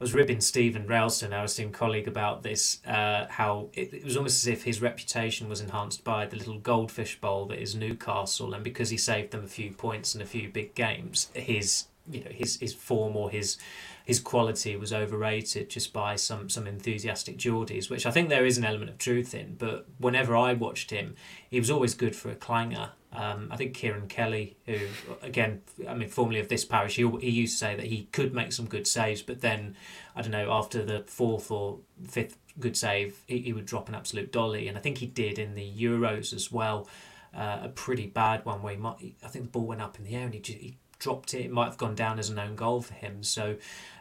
[0.00, 2.80] I was ribbing Stephen Railston, our esteemed colleague, about this.
[2.86, 6.58] Uh, how it, it, was almost as if his reputation was enhanced by the little
[6.58, 10.26] goldfish bowl that is Newcastle, and because he saved them a few points in a
[10.26, 13.58] few big games, his you know his his form or his
[14.04, 18.56] his quality was overrated just by some some enthusiastic Geordies, which I think there is
[18.56, 19.56] an element of truth in.
[19.58, 21.16] But whenever I watched him,
[21.50, 22.90] he was always good for a clanger.
[23.10, 24.78] Um, I think Kieran Kelly, who
[25.22, 28.34] again, I mean, formerly of this parish, he, he used to say that he could
[28.34, 29.76] make some good saves, but then
[30.14, 33.94] I don't know after the fourth or fifth good save, he, he would drop an
[33.94, 36.88] absolute dolly, and I think he did in the Euros as well.
[37.34, 40.04] Uh, a pretty bad one where he might, I think the ball went up in
[40.04, 41.46] the air and he, he dropped it.
[41.46, 43.22] It might have gone down as an own goal for him.
[43.22, 43.56] So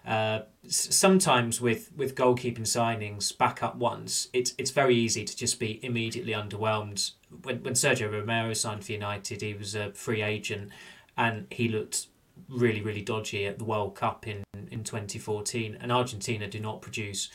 [0.05, 5.83] uh, sometimes with with goalkeeping signings, backup ones, it's it's very easy to just be
[5.83, 7.11] immediately underwhelmed.
[7.43, 10.71] When when Sergio Romero signed for United, he was a free agent,
[11.15, 12.07] and he looked
[12.49, 15.77] really really dodgy at the World Cup in in twenty fourteen.
[15.79, 17.29] And Argentina do not produce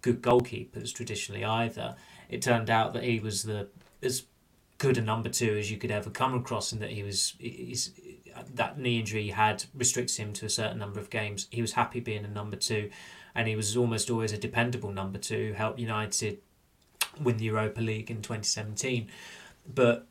[0.00, 1.96] good goalkeepers traditionally either.
[2.28, 3.68] It turned out that he was the
[4.02, 4.24] as
[4.78, 7.92] good a number two as you could ever come across, and that he was he's
[8.54, 11.48] that knee injury he had restricts him to a certain number of games.
[11.50, 12.90] He was happy being a number two,
[13.34, 15.54] and he was almost always a dependable number two.
[15.54, 16.38] Helped United
[17.20, 19.08] win the Europa League in twenty seventeen,
[19.74, 20.06] but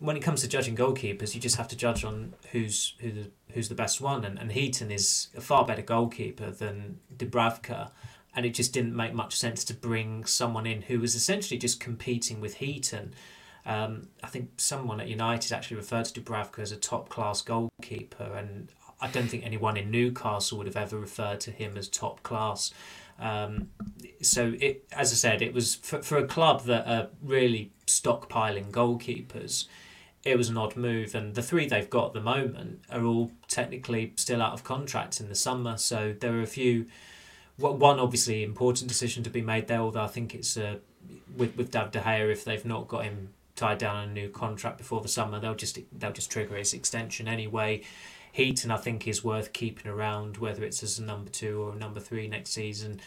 [0.00, 3.30] when it comes to judging goalkeepers, you just have to judge on who's who the,
[3.52, 7.90] who's the best one, and and Heaton is a far better goalkeeper than Dubravka.
[8.36, 11.78] And it just didn't make much sense to bring someone in who was essentially just
[11.78, 13.14] competing with Heaton
[13.66, 18.24] um, I think someone at United actually referred to Dubravka as a top class goalkeeper,
[18.36, 18.68] and
[19.00, 22.72] I don't think anyone in Newcastle would have ever referred to him as top class.
[23.18, 23.68] Um,
[24.20, 28.70] so it, as I said, it was for, for a club that are really stockpiling
[28.70, 29.66] goalkeepers.
[30.24, 33.30] It was an odd move, and the three they've got at the moment are all
[33.48, 35.76] technically still out of contract in the summer.
[35.76, 36.86] So there are a few.
[37.56, 40.78] One obviously important decision to be made there, although I think it's uh,
[41.36, 44.78] with with David De Gea if they've not got him tied down a new contract
[44.78, 45.38] before the summer.
[45.40, 47.82] They'll just they'll just trigger his extension anyway.
[48.32, 51.76] Heaton, I think, is worth keeping around, whether it's as a number two or a
[51.76, 53.00] number three next season.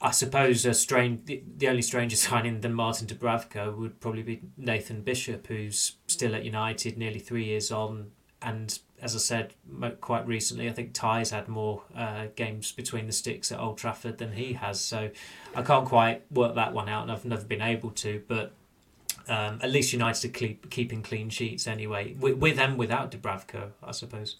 [0.00, 4.42] I suppose a strange, the, the only stranger signing than Martin Dubravka would probably be
[4.56, 8.10] Nathan Bishop, who's still at United, nearly three years on,
[8.42, 9.54] and as I said
[10.00, 14.18] quite recently, I think Ty's had more uh, games between the sticks at Old Trafford
[14.18, 14.80] than he has.
[14.80, 15.10] So
[15.54, 18.22] I can't quite work that one out, and I've never been able to.
[18.26, 18.52] But
[19.28, 23.70] um, at least United are keep, keeping clean sheets anyway, with, with and without Dubravka,
[23.82, 24.36] I suppose.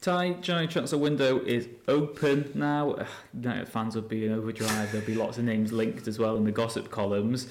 [0.00, 3.06] Ty, January transfer window is open now.
[3.32, 4.92] United fans will be in overdrive.
[4.92, 7.46] There'll be lots of names linked as well in the gossip columns.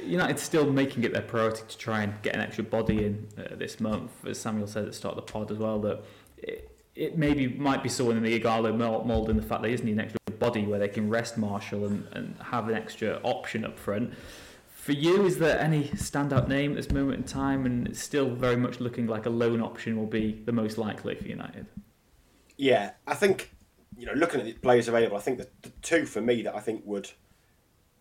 [0.00, 3.56] United still making it their priority to try and get an extra body in uh,
[3.56, 5.80] this month, as Samuel said at the start of the pod as well.
[5.80, 6.04] That
[6.38, 9.82] it, it maybe might be someone in the Ighalo mould in the fact they just
[9.82, 13.64] need an extra body where they can rest Martial and, and have an extra option
[13.64, 14.12] up front.
[14.66, 18.28] For you, is there any standout name at this moment in time, and it's still
[18.34, 21.66] very much looking like a loan option will be the most likely for United?
[22.58, 23.50] Yeah, I think
[23.96, 26.54] you know, looking at the players available, I think the, the two for me that
[26.54, 27.10] I think would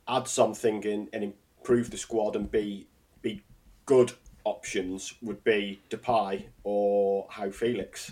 [0.08, 2.88] add something in, and improve the squad and be
[3.22, 3.42] be
[3.86, 4.12] good
[4.44, 8.12] options would be Depay or Joao Felix.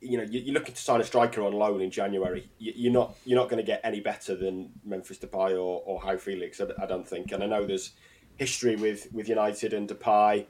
[0.00, 2.48] You know, you're looking to sign a striker on loan in January.
[2.58, 6.16] You're not you're not going to get any better than Memphis Depay or or Joao
[6.18, 6.60] Felix.
[6.60, 7.32] I don't think.
[7.32, 7.92] And I know there's
[8.36, 10.46] history with with United and Depay,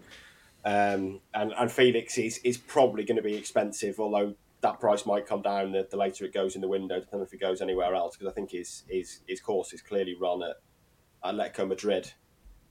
[0.64, 3.98] um, and and Felix is is probably going to be expensive.
[3.98, 7.26] Although that price might come down the, the later it goes in the window, depending
[7.26, 8.16] if it goes anywhere else.
[8.16, 10.56] Because I think his his his course is clearly run at
[11.24, 12.12] Atletico Madrid.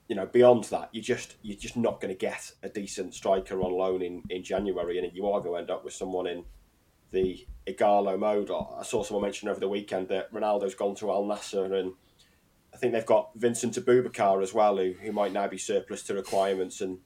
[0.07, 3.61] You know, beyond that, you just you're just not going to get a decent striker
[3.61, 6.43] on loan in, in January, and you are going to end up with someone in
[7.11, 8.51] the Ighalo mode.
[8.51, 11.93] I saw someone mention over the weekend that Ronaldo's gone to Al Nassr, and
[12.73, 16.15] I think they've got Vincent Aboubakar as well, who, who might now be surplus to
[16.15, 16.97] requirements, and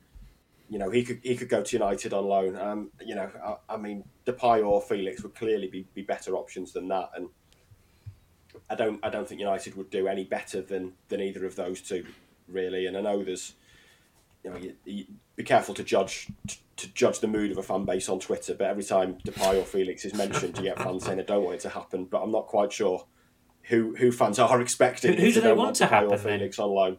[0.69, 2.55] you know he could he could go to United on loan.
[2.55, 6.73] Um, you know, I, I mean, Depay or Felix would clearly be, be better options
[6.73, 7.29] than that, and
[8.69, 11.81] I don't I don't think United would do any better than than either of those
[11.81, 12.05] two
[12.47, 12.85] really.
[12.85, 13.53] And I know there's
[14.43, 15.05] you know you, you
[15.35, 18.55] be careful to judge to, to, judge the mood of a fan base on Twitter.
[18.55, 21.55] But every time Depay or Felix is mentioned, you get fans saying I don't want
[21.55, 22.05] it to happen.
[22.05, 23.05] But I'm not quite sure
[23.63, 25.13] who who fans are expecting.
[25.13, 26.11] Who, who do they want to happen?
[26.11, 26.65] Or Felix then?
[26.65, 26.97] on loan.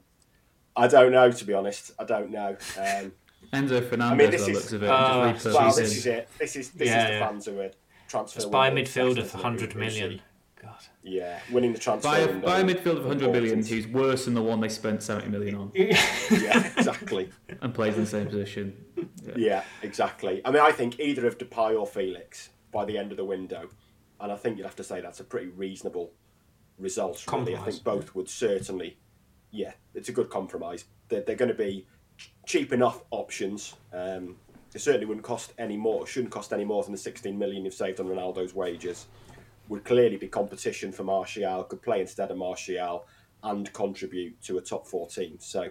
[0.76, 1.92] I don't know to be honest.
[1.98, 2.56] I don't know.
[2.78, 3.12] Um,
[3.52, 4.00] Enzo Fernandez.
[4.00, 4.88] I mean, this is, looks of it.
[4.88, 6.28] Uh, well, this is it.
[6.38, 7.28] This is this yeah, is the yeah.
[7.28, 7.70] fans who are
[8.08, 8.40] transfer.
[8.40, 10.20] Let's buy a midfielder for hundred million.
[10.68, 10.84] God.
[11.02, 12.08] Yeah, winning the transfer.
[12.08, 15.02] Buy a, buy a midfield of 100 million who's worse than the one they spent
[15.02, 15.72] 70 million on.
[15.74, 17.30] yeah, exactly.
[17.60, 18.76] and plays in the same position.
[18.96, 19.32] Yeah.
[19.36, 19.64] yeah.
[19.82, 20.42] exactly.
[20.44, 23.68] I mean, I think either of Depay or Felix by the end of the window,
[24.20, 26.12] and I think you'd have to say that's a pretty reasonable
[26.78, 27.24] result.
[27.32, 28.98] Really, I think both would certainly.
[29.50, 30.84] Yeah, it's a good compromise.
[31.08, 31.86] They're, they're going to be
[32.44, 33.74] cheap enough options.
[33.94, 34.36] Um,
[34.74, 36.06] it certainly wouldn't cost any more.
[36.06, 39.06] Shouldn't cost any more than the 16 million you've saved on Ronaldo's wages
[39.68, 43.06] would clearly be competition for Martial, could play instead of Martial
[43.42, 45.36] and contribute to a top four team.
[45.38, 45.68] So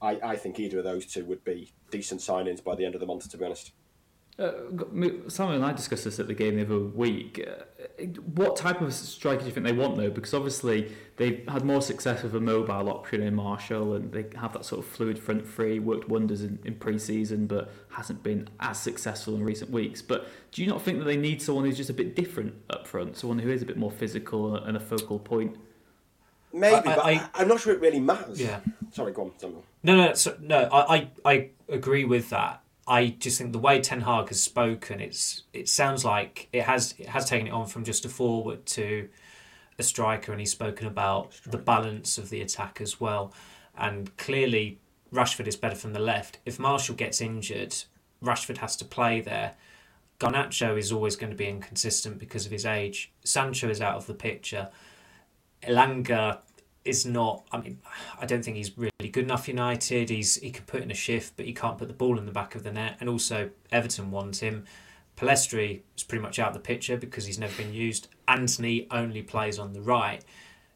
[0.00, 3.00] I, I think either of those two would be decent signings by the end of
[3.00, 3.72] the month, to be honest.
[4.38, 4.52] Uh,
[5.28, 7.42] Samuel and I discussed this at the game the other week.
[7.46, 10.10] Uh, what type of striker do you think they want, though?
[10.10, 14.52] Because obviously they've had more success with a mobile option in Martial, and they have
[14.52, 15.78] that sort of fluid front three.
[15.78, 20.02] Worked wonders in, in pre-season, but hasn't been as successful in recent weeks.
[20.02, 22.86] But do you not think that they need someone who's just a bit different up
[22.86, 25.56] front, someone who is a bit more physical and a focal point?
[26.52, 28.40] Maybe, I, but I, am not sure it really matters.
[28.40, 28.60] Yeah.
[28.90, 29.64] Sorry, go on, Samuel.
[29.82, 30.68] No, no, so, no.
[30.70, 32.62] I, I, I agree with that.
[32.88, 36.94] I just think the way Ten Hag has spoken, it's it sounds like it has
[36.98, 39.08] it has taken it on from just a forward to
[39.78, 43.32] a striker, and he's spoken about the balance of the attack as well.
[43.76, 44.78] And clearly,
[45.12, 46.38] Rashford is better from the left.
[46.46, 47.74] If Martial gets injured,
[48.22, 49.54] Rashford has to play there.
[50.18, 53.12] Garnacho is always going to be inconsistent because of his age.
[53.24, 54.70] Sancho is out of the picture.
[55.62, 56.38] Elanga
[56.86, 57.46] is not.
[57.52, 57.78] I mean,
[58.20, 59.48] I don't think he's really good enough.
[59.48, 62.26] United, he's he can put in a shift, but he can't put the ball in
[62.26, 62.96] the back of the net.
[63.00, 64.64] And also, Everton wants him.
[65.16, 68.08] Pellistri is pretty much out of the picture because he's never been used.
[68.28, 70.22] Antony only plays on the right.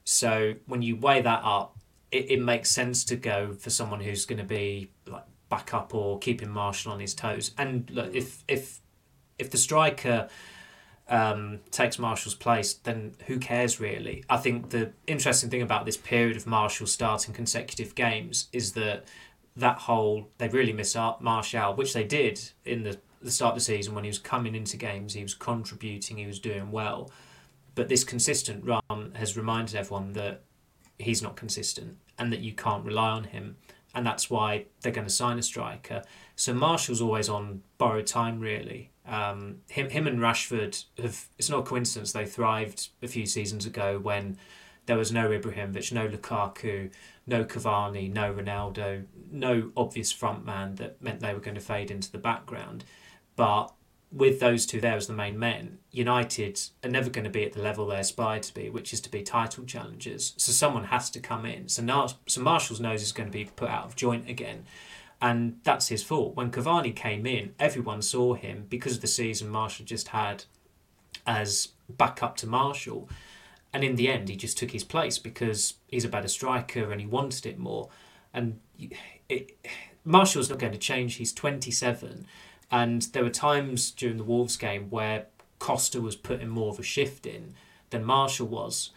[0.05, 1.77] So when you weigh that up,
[2.11, 6.19] it, it makes sense to go for someone who's going to be like backup or
[6.19, 7.51] keeping Martial on his toes.
[7.59, 8.81] And look, if if
[9.39, 10.29] if the striker
[11.11, 14.25] um, takes Martial's place, then who cares really?
[14.31, 19.05] I think the interesting thing about this period of Martial starting consecutive games is that
[19.57, 23.57] that whole they really miss out Martial, which they did in the the start of
[23.57, 27.11] the season when he was coming into games, he was contributing, he was doing well.
[27.75, 30.43] But this consistent run has reminded everyone that
[30.99, 33.57] he's not consistent and that you can't rely on him.
[33.95, 36.03] and that's why they're going to sign a striker.
[36.37, 38.91] So Martial's always on borrowed time, really.
[39.11, 41.29] Um, him, him and Rashford have.
[41.37, 44.39] It's not a coincidence they thrived a few seasons ago when
[44.87, 46.91] there was no Ibrahimovic, no Lukaku,
[47.27, 51.91] no Cavani, no Ronaldo, no obvious front man that meant they were going to fade
[51.91, 52.85] into the background.
[53.37, 53.73] But
[54.13, 57.53] with those two there as the main men, United are never going to be at
[57.53, 60.35] the level they aspire to be, which is to be title challengers.
[60.37, 61.69] So someone has to come in.
[61.69, 64.65] So, now, so Martial's nose is going to be put out of joint again.
[65.23, 66.35] And that's his fault.
[66.35, 70.45] When Cavani came in, everyone saw him because of the season Martial just had
[71.27, 73.09] as backup to Martial.
[73.73, 77.01] And in the end, he just took his place because he's a better striker and
[77.01, 77.91] he wanted it more.
[78.33, 78.61] And
[79.29, 79.59] it,
[80.05, 81.17] Martial's not going to change.
[81.17, 82.27] He's 27
[82.71, 85.27] and there were times during the Wolves game where
[85.59, 87.55] Costa was putting more of a shift in
[87.91, 88.91] than Martial was.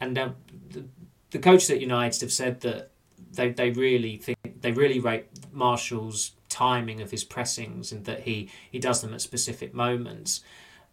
[0.00, 0.30] And uh,
[0.70, 0.84] the,
[1.30, 2.90] the coaches at United have said that
[3.32, 5.26] they, they really think they really rate
[5.58, 10.42] Martial's timing of his pressings and that he, he does them at specific moments.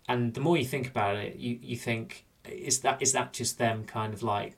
[0.08, 3.58] And the more you think about it, you, you think is that is that just
[3.58, 4.56] them kind of like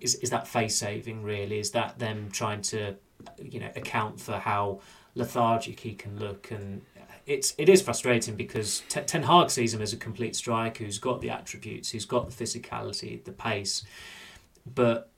[0.00, 1.58] is is that face saving really?
[1.58, 2.96] Is that them trying to
[3.42, 4.80] you know account for how
[5.14, 6.80] lethargic he can look and
[7.26, 11.20] it's it is frustrating because Ten Hag sees him as a complete striker who's got
[11.20, 13.84] the attributes, who's got the physicality, the pace,
[14.74, 15.10] but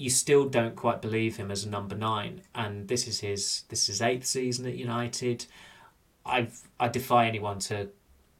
[0.00, 2.40] you still don't quite believe him as a number nine.
[2.54, 5.44] And this is his this is eighth season at United.
[6.24, 6.48] I
[6.78, 7.90] I defy anyone to,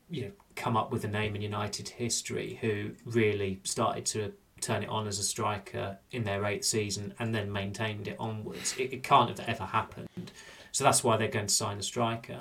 [0.09, 4.33] you know, come up with a name in United history who really started to
[4.63, 8.75] turn it on as a striker in their eighth season and then maintained it onwards.
[8.79, 10.33] It, it can't have ever happened.
[10.73, 12.41] So that's why they're going to sign a striker.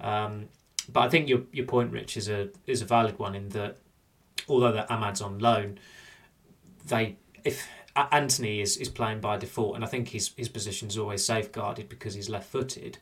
[0.00, 0.48] Um,
[0.88, 3.78] but I think your your point, Rich, is a is a valid one in that
[4.48, 5.80] although that Amad's on loan,
[6.86, 10.98] they if Antony is, is playing by default, and I think his his position is
[10.98, 12.98] always safeguarded because he's left footed.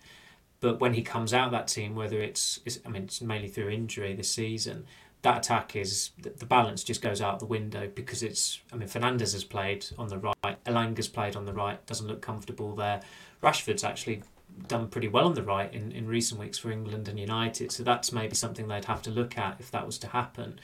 [0.60, 3.70] But when he comes out that team, whether it's, it's I mean it's mainly through
[3.70, 4.84] injury this season,
[5.22, 9.32] that attack is the balance just goes out the window because it's I mean Fernandes
[9.32, 13.00] has played on the right, Elanga's played on the right, doesn't look comfortable there.
[13.42, 14.22] Rashford's actually
[14.66, 17.72] done pretty well on the right in, in recent weeks for England and United.
[17.72, 20.60] So that's maybe something they'd have to look at if that was to happen.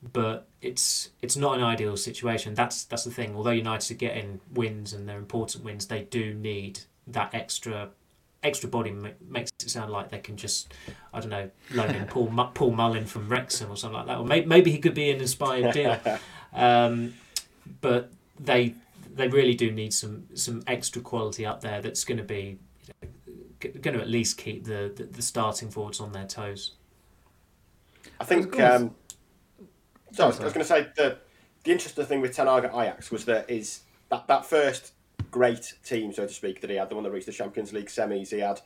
[0.00, 2.54] But it's it's not an ideal situation.
[2.54, 3.34] That's that's the thing.
[3.34, 7.90] Although United are getting wins and they're important wins, they do need that extra
[8.44, 8.94] extra body
[9.28, 10.72] makes it sound like they can just
[11.12, 14.18] I don't know loan in Paul Paul Mullin from Wrexham or something like that.
[14.18, 15.98] Or maybe, maybe he could be an inspired deal.
[16.50, 17.12] Um,
[17.82, 18.74] but they
[19.14, 22.58] they really do need some some extra quality up there that's going to be
[23.60, 26.72] going to at least keep the, the, the starting forwards on their toes.
[28.20, 28.58] I think.
[28.58, 28.94] Um,
[30.18, 31.16] so I was, was going to say the
[31.62, 34.92] the interesting thing with Ten Hag at Ajax was that is that that first
[35.30, 37.86] great team, so to speak, that he had, the one that reached the Champions League
[37.86, 38.30] semis.
[38.30, 38.60] He had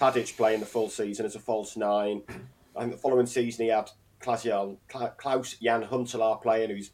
[0.00, 2.22] Tadic playing the full season as a false nine.
[2.74, 3.88] I think the following season he had
[4.20, 6.90] Klaas Jan Huntelaar playing, who's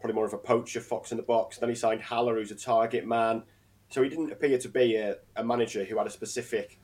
[0.00, 1.56] probably more of a poacher, fox in the box.
[1.56, 3.42] Then he signed Haller, who's a target man.
[3.88, 6.78] So he didn't appear to be a, a manager who had a specific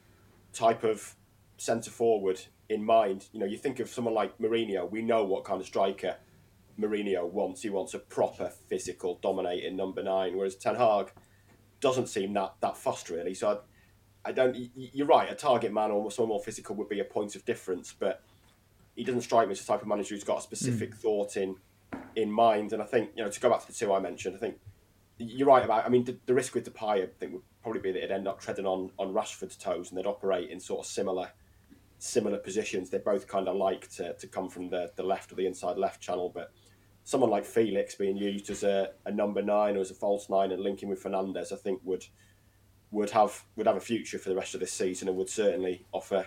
[0.55, 1.17] type of
[1.59, 3.27] centre forward in mind.
[3.33, 6.17] You know, you think of someone like Mourinho, we know what kind of striker
[6.79, 7.63] Mourinho wants.
[7.63, 11.13] He wants a proper physical, dominating number nine, whereas Ten Hag
[11.81, 13.35] doesn't seem that that fussed really.
[13.35, 13.61] So
[14.25, 14.57] I, I don't.
[14.75, 15.31] You're right.
[15.31, 18.23] A target man or someone more physical would be a point of difference, but
[18.95, 20.99] he doesn't strike me as the type of manager who's got a specific mm.
[20.99, 21.57] thought in
[22.17, 22.73] in mind.
[22.73, 24.59] And I think you know to go back to the two I mentioned, I think
[25.19, 25.85] you're right about.
[25.85, 28.29] I mean, the, the risk with Depay, I think, would probably be that it'd end
[28.29, 31.31] up treading on on Rashford's toes, and they'd operate in sort of similar
[32.03, 32.91] similar positions.
[32.91, 35.79] They both kind of like to, to come from the, the left or the inside
[35.79, 36.53] left channel, but
[37.05, 40.53] someone like Felix being used as a, a number nine or as a false nine
[40.53, 42.05] and linking with Fernandes, I think would
[42.91, 45.87] would have would have a future for the rest of this season and would certainly
[45.93, 46.27] offer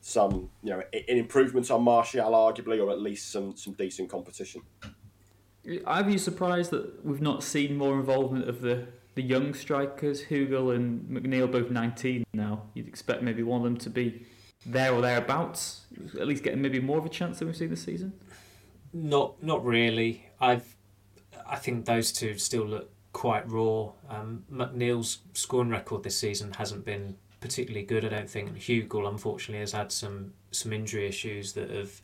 [0.00, 4.62] some you know improvements on Martial arguably or at least some some decent competition.
[5.86, 10.74] Are you surprised that we've not seen more involvement of the, the young strikers, Hugill
[10.74, 12.62] and McNeill, both 19 now?
[12.72, 14.26] You'd expect maybe one of them to be
[14.64, 15.82] there or thereabouts,
[16.18, 18.12] at least getting maybe more of a chance than we've seen this season.
[18.92, 20.26] Not, not really.
[20.40, 20.76] I've,
[21.48, 23.92] I think those two still look quite raw.
[24.08, 28.48] Um, McNeill's scoring record this season hasn't been particularly good, I don't think.
[28.48, 32.00] And Hugill, unfortunately, has had some some injury issues that have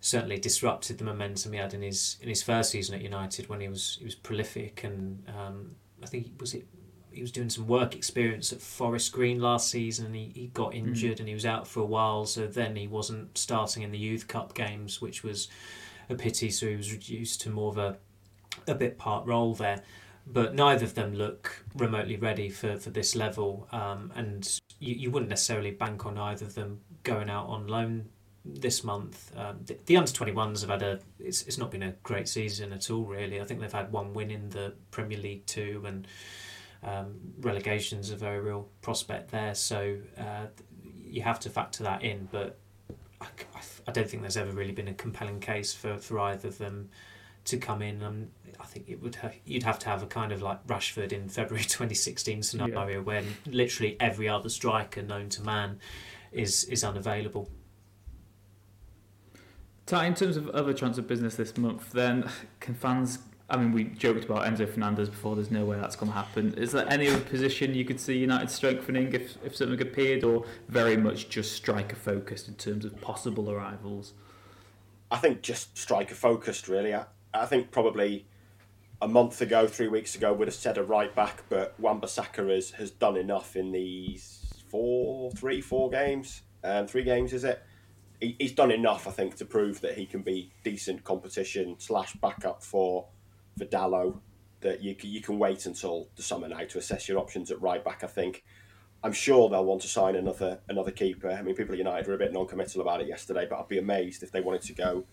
[0.00, 3.60] certainly disrupted the momentum he had in his in his first season at United when
[3.60, 6.66] he was he was prolific and um, I think was it
[7.10, 10.72] he was doing some work experience at Forest Green last season and he, he got
[10.72, 10.76] mm.
[10.76, 11.20] injured mm.
[11.20, 14.28] and he was out for a while so then he wasn't starting in the youth
[14.28, 15.48] cup games which was
[16.08, 17.96] a pity so he was reduced to more of a
[18.66, 19.82] a bit part role there
[20.30, 23.66] but neither of them look remotely ready for, for this level.
[23.72, 28.08] Um, and you, you wouldn't necessarily bank on either of them going out on loan
[28.44, 29.32] this month.
[29.36, 32.72] Um, the, the under 21s have had a, it's, it's not been a great season
[32.72, 33.40] at all, really.
[33.40, 36.06] I think they've had one win in the Premier League too, and
[36.82, 39.54] um, relegation's a very real prospect there.
[39.54, 40.46] So uh,
[40.82, 42.58] you have to factor that in, but
[43.54, 46.58] I, I don't think there's ever really been a compelling case for, for either of
[46.58, 46.90] them
[47.46, 48.02] to come in.
[48.02, 48.28] Um,
[48.60, 51.28] I think it would ha- you'd have to have a kind of like Rashford in
[51.28, 52.98] February 2016 scenario yeah.
[52.98, 55.78] when literally every other striker known to man
[56.32, 57.48] is is unavailable.
[59.90, 62.28] In terms of other transfer business this month, then
[62.60, 63.20] can fans?
[63.50, 65.34] I mean, we joked about Enzo Fernandez before.
[65.34, 66.52] There's no way that's going to happen.
[66.58, 70.44] Is there any other position you could see United strengthening if if something appeared, or
[70.68, 74.12] very much just striker focused in terms of possible arrivals?
[75.10, 76.94] I think just striker focused, really.
[76.94, 78.26] I, I think probably
[79.00, 82.72] a month ago, three weeks ago, would have said a right back, but Wan-Bissaka has,
[82.72, 87.62] has done enough in these four, three, four games, um, three games, is it?
[88.20, 92.12] He, he's done enough, I think, to prove that he can be decent competition slash
[92.14, 93.06] backup for
[93.58, 94.20] for Dalot.
[94.60, 97.84] That you you can wait until the summer now to assess your options at right
[97.84, 98.02] back.
[98.02, 98.44] I think.
[99.00, 101.30] I'm sure they'll want to sign another another keeper.
[101.30, 103.78] I mean, people at United were a bit non-committal about it yesterday, but I'd be
[103.78, 105.04] amazed if they wanted to go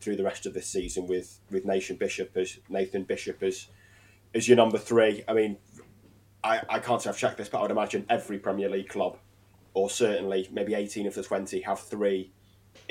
[0.00, 3.68] through the rest of this season with with Nathan Bishop as Nathan Bishop as
[4.34, 5.24] as your number three.
[5.26, 5.56] I mean,
[6.44, 9.16] I, I can't say I've checked this, but I would imagine every Premier League club,
[9.72, 12.32] or certainly maybe eighteen of the twenty, have three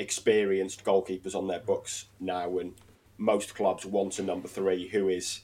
[0.00, 2.74] experienced goalkeepers on their books now, and
[3.20, 5.42] most clubs want a number three who is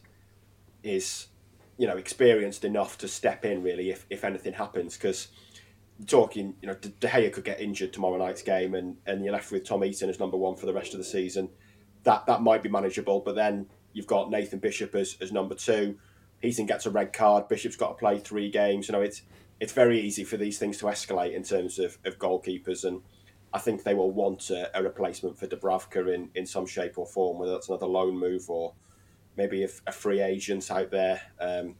[0.82, 1.28] is
[1.76, 5.28] you know experienced enough to step in really if, if anything happens because
[6.04, 9.50] talking, you know, De Gea could get injured tomorrow night's game, and, and you're left
[9.50, 11.48] with Tom Heaton as number one for the rest of the season.
[12.02, 15.96] That that might be manageable, but then you've got Nathan Bishop as, as number two.
[16.42, 17.48] Eaton gets a red card.
[17.48, 18.88] Bishop's got to play three games.
[18.88, 19.22] You know, it's
[19.58, 23.00] it's very easy for these things to escalate in terms of, of goalkeepers, and
[23.56, 27.06] I think they will want a, a replacement for Dubravka in, in some shape or
[27.06, 28.74] form, whether that's another loan move or
[29.34, 31.22] maybe a, a free agent out there.
[31.40, 31.76] Um,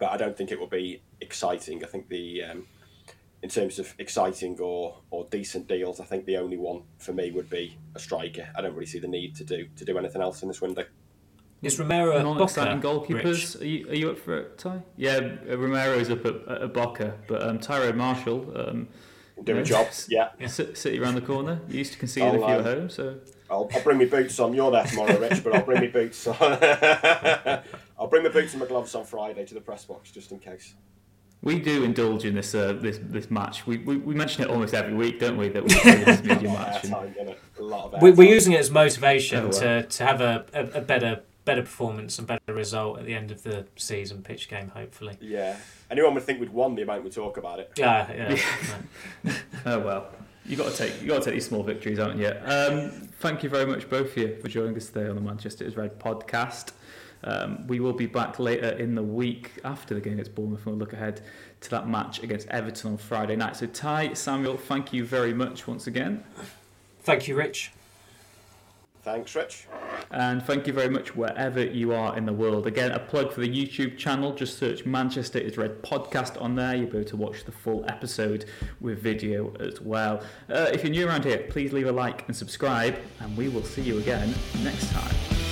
[0.00, 1.84] but I don't think it will be exciting.
[1.84, 2.66] I think the um,
[3.44, 7.30] in terms of exciting or, or decent deals, I think the only one for me
[7.30, 8.48] would be a striker.
[8.56, 10.84] I don't really see the need to do to do anything else in this window.
[11.62, 13.60] Is Romero non-exciting goalkeepers?
[13.60, 14.82] Are you, are you up for it, Ty?
[14.96, 18.88] Yeah, Romero's up at, at Boca, but um, Tyrone Marshall um,
[19.44, 19.88] doing a job.
[20.08, 21.60] Yeah, City around the corner.
[21.68, 23.18] You used to concede I'll, a few um, at home, so.
[23.50, 24.52] I'll, I'll bring my boots on.
[24.52, 26.36] You're there tomorrow, Rich, but I'll bring my boots on.
[27.98, 30.38] I'll bring my boots and my gloves on Friday to the press box just in
[30.38, 30.74] case.
[31.40, 33.64] We do indulge in this uh, this this match.
[33.66, 35.48] We, we, we mention it almost every week, don't we?
[35.48, 38.02] That we play this media match.
[38.02, 41.62] we, we're using it as motivation oh, to, to have a, a, a, better better
[41.62, 45.16] performance and better result at the end of the season pitch game, hopefully.
[45.20, 45.56] Yeah.
[45.90, 47.72] Anyone would think we'd won the amount we talk about it.
[47.76, 48.38] Yeah, yeah.
[49.24, 49.32] yeah.
[49.66, 50.08] oh well.
[50.44, 52.32] You got to take you got to take these small victories, haven't you?
[52.44, 52.90] Um,
[53.20, 55.76] thank you very much, both of you, for joining us today on the Manchester is
[55.76, 56.72] Red podcast.
[57.24, 60.66] Um, we will be back later in the week after the game against Bournemouth and
[60.66, 61.20] we'll look ahead
[61.62, 63.56] to that match against Everton on Friday night.
[63.56, 66.22] So, Ty, Samuel, thank you very much once again.
[67.02, 67.72] Thank you, Rich.
[69.10, 69.66] Thanks, Rich.
[70.10, 72.66] And thank you very much wherever you are in the world.
[72.66, 74.34] Again, a plug for the YouTube channel.
[74.34, 76.76] Just search Manchester is Red podcast on there.
[76.76, 78.44] You'll be able to watch the full episode
[78.82, 80.22] with video as well.
[80.50, 83.64] Uh, if you're new around here, please leave a like and subscribe, and we will
[83.64, 85.47] see you again next time.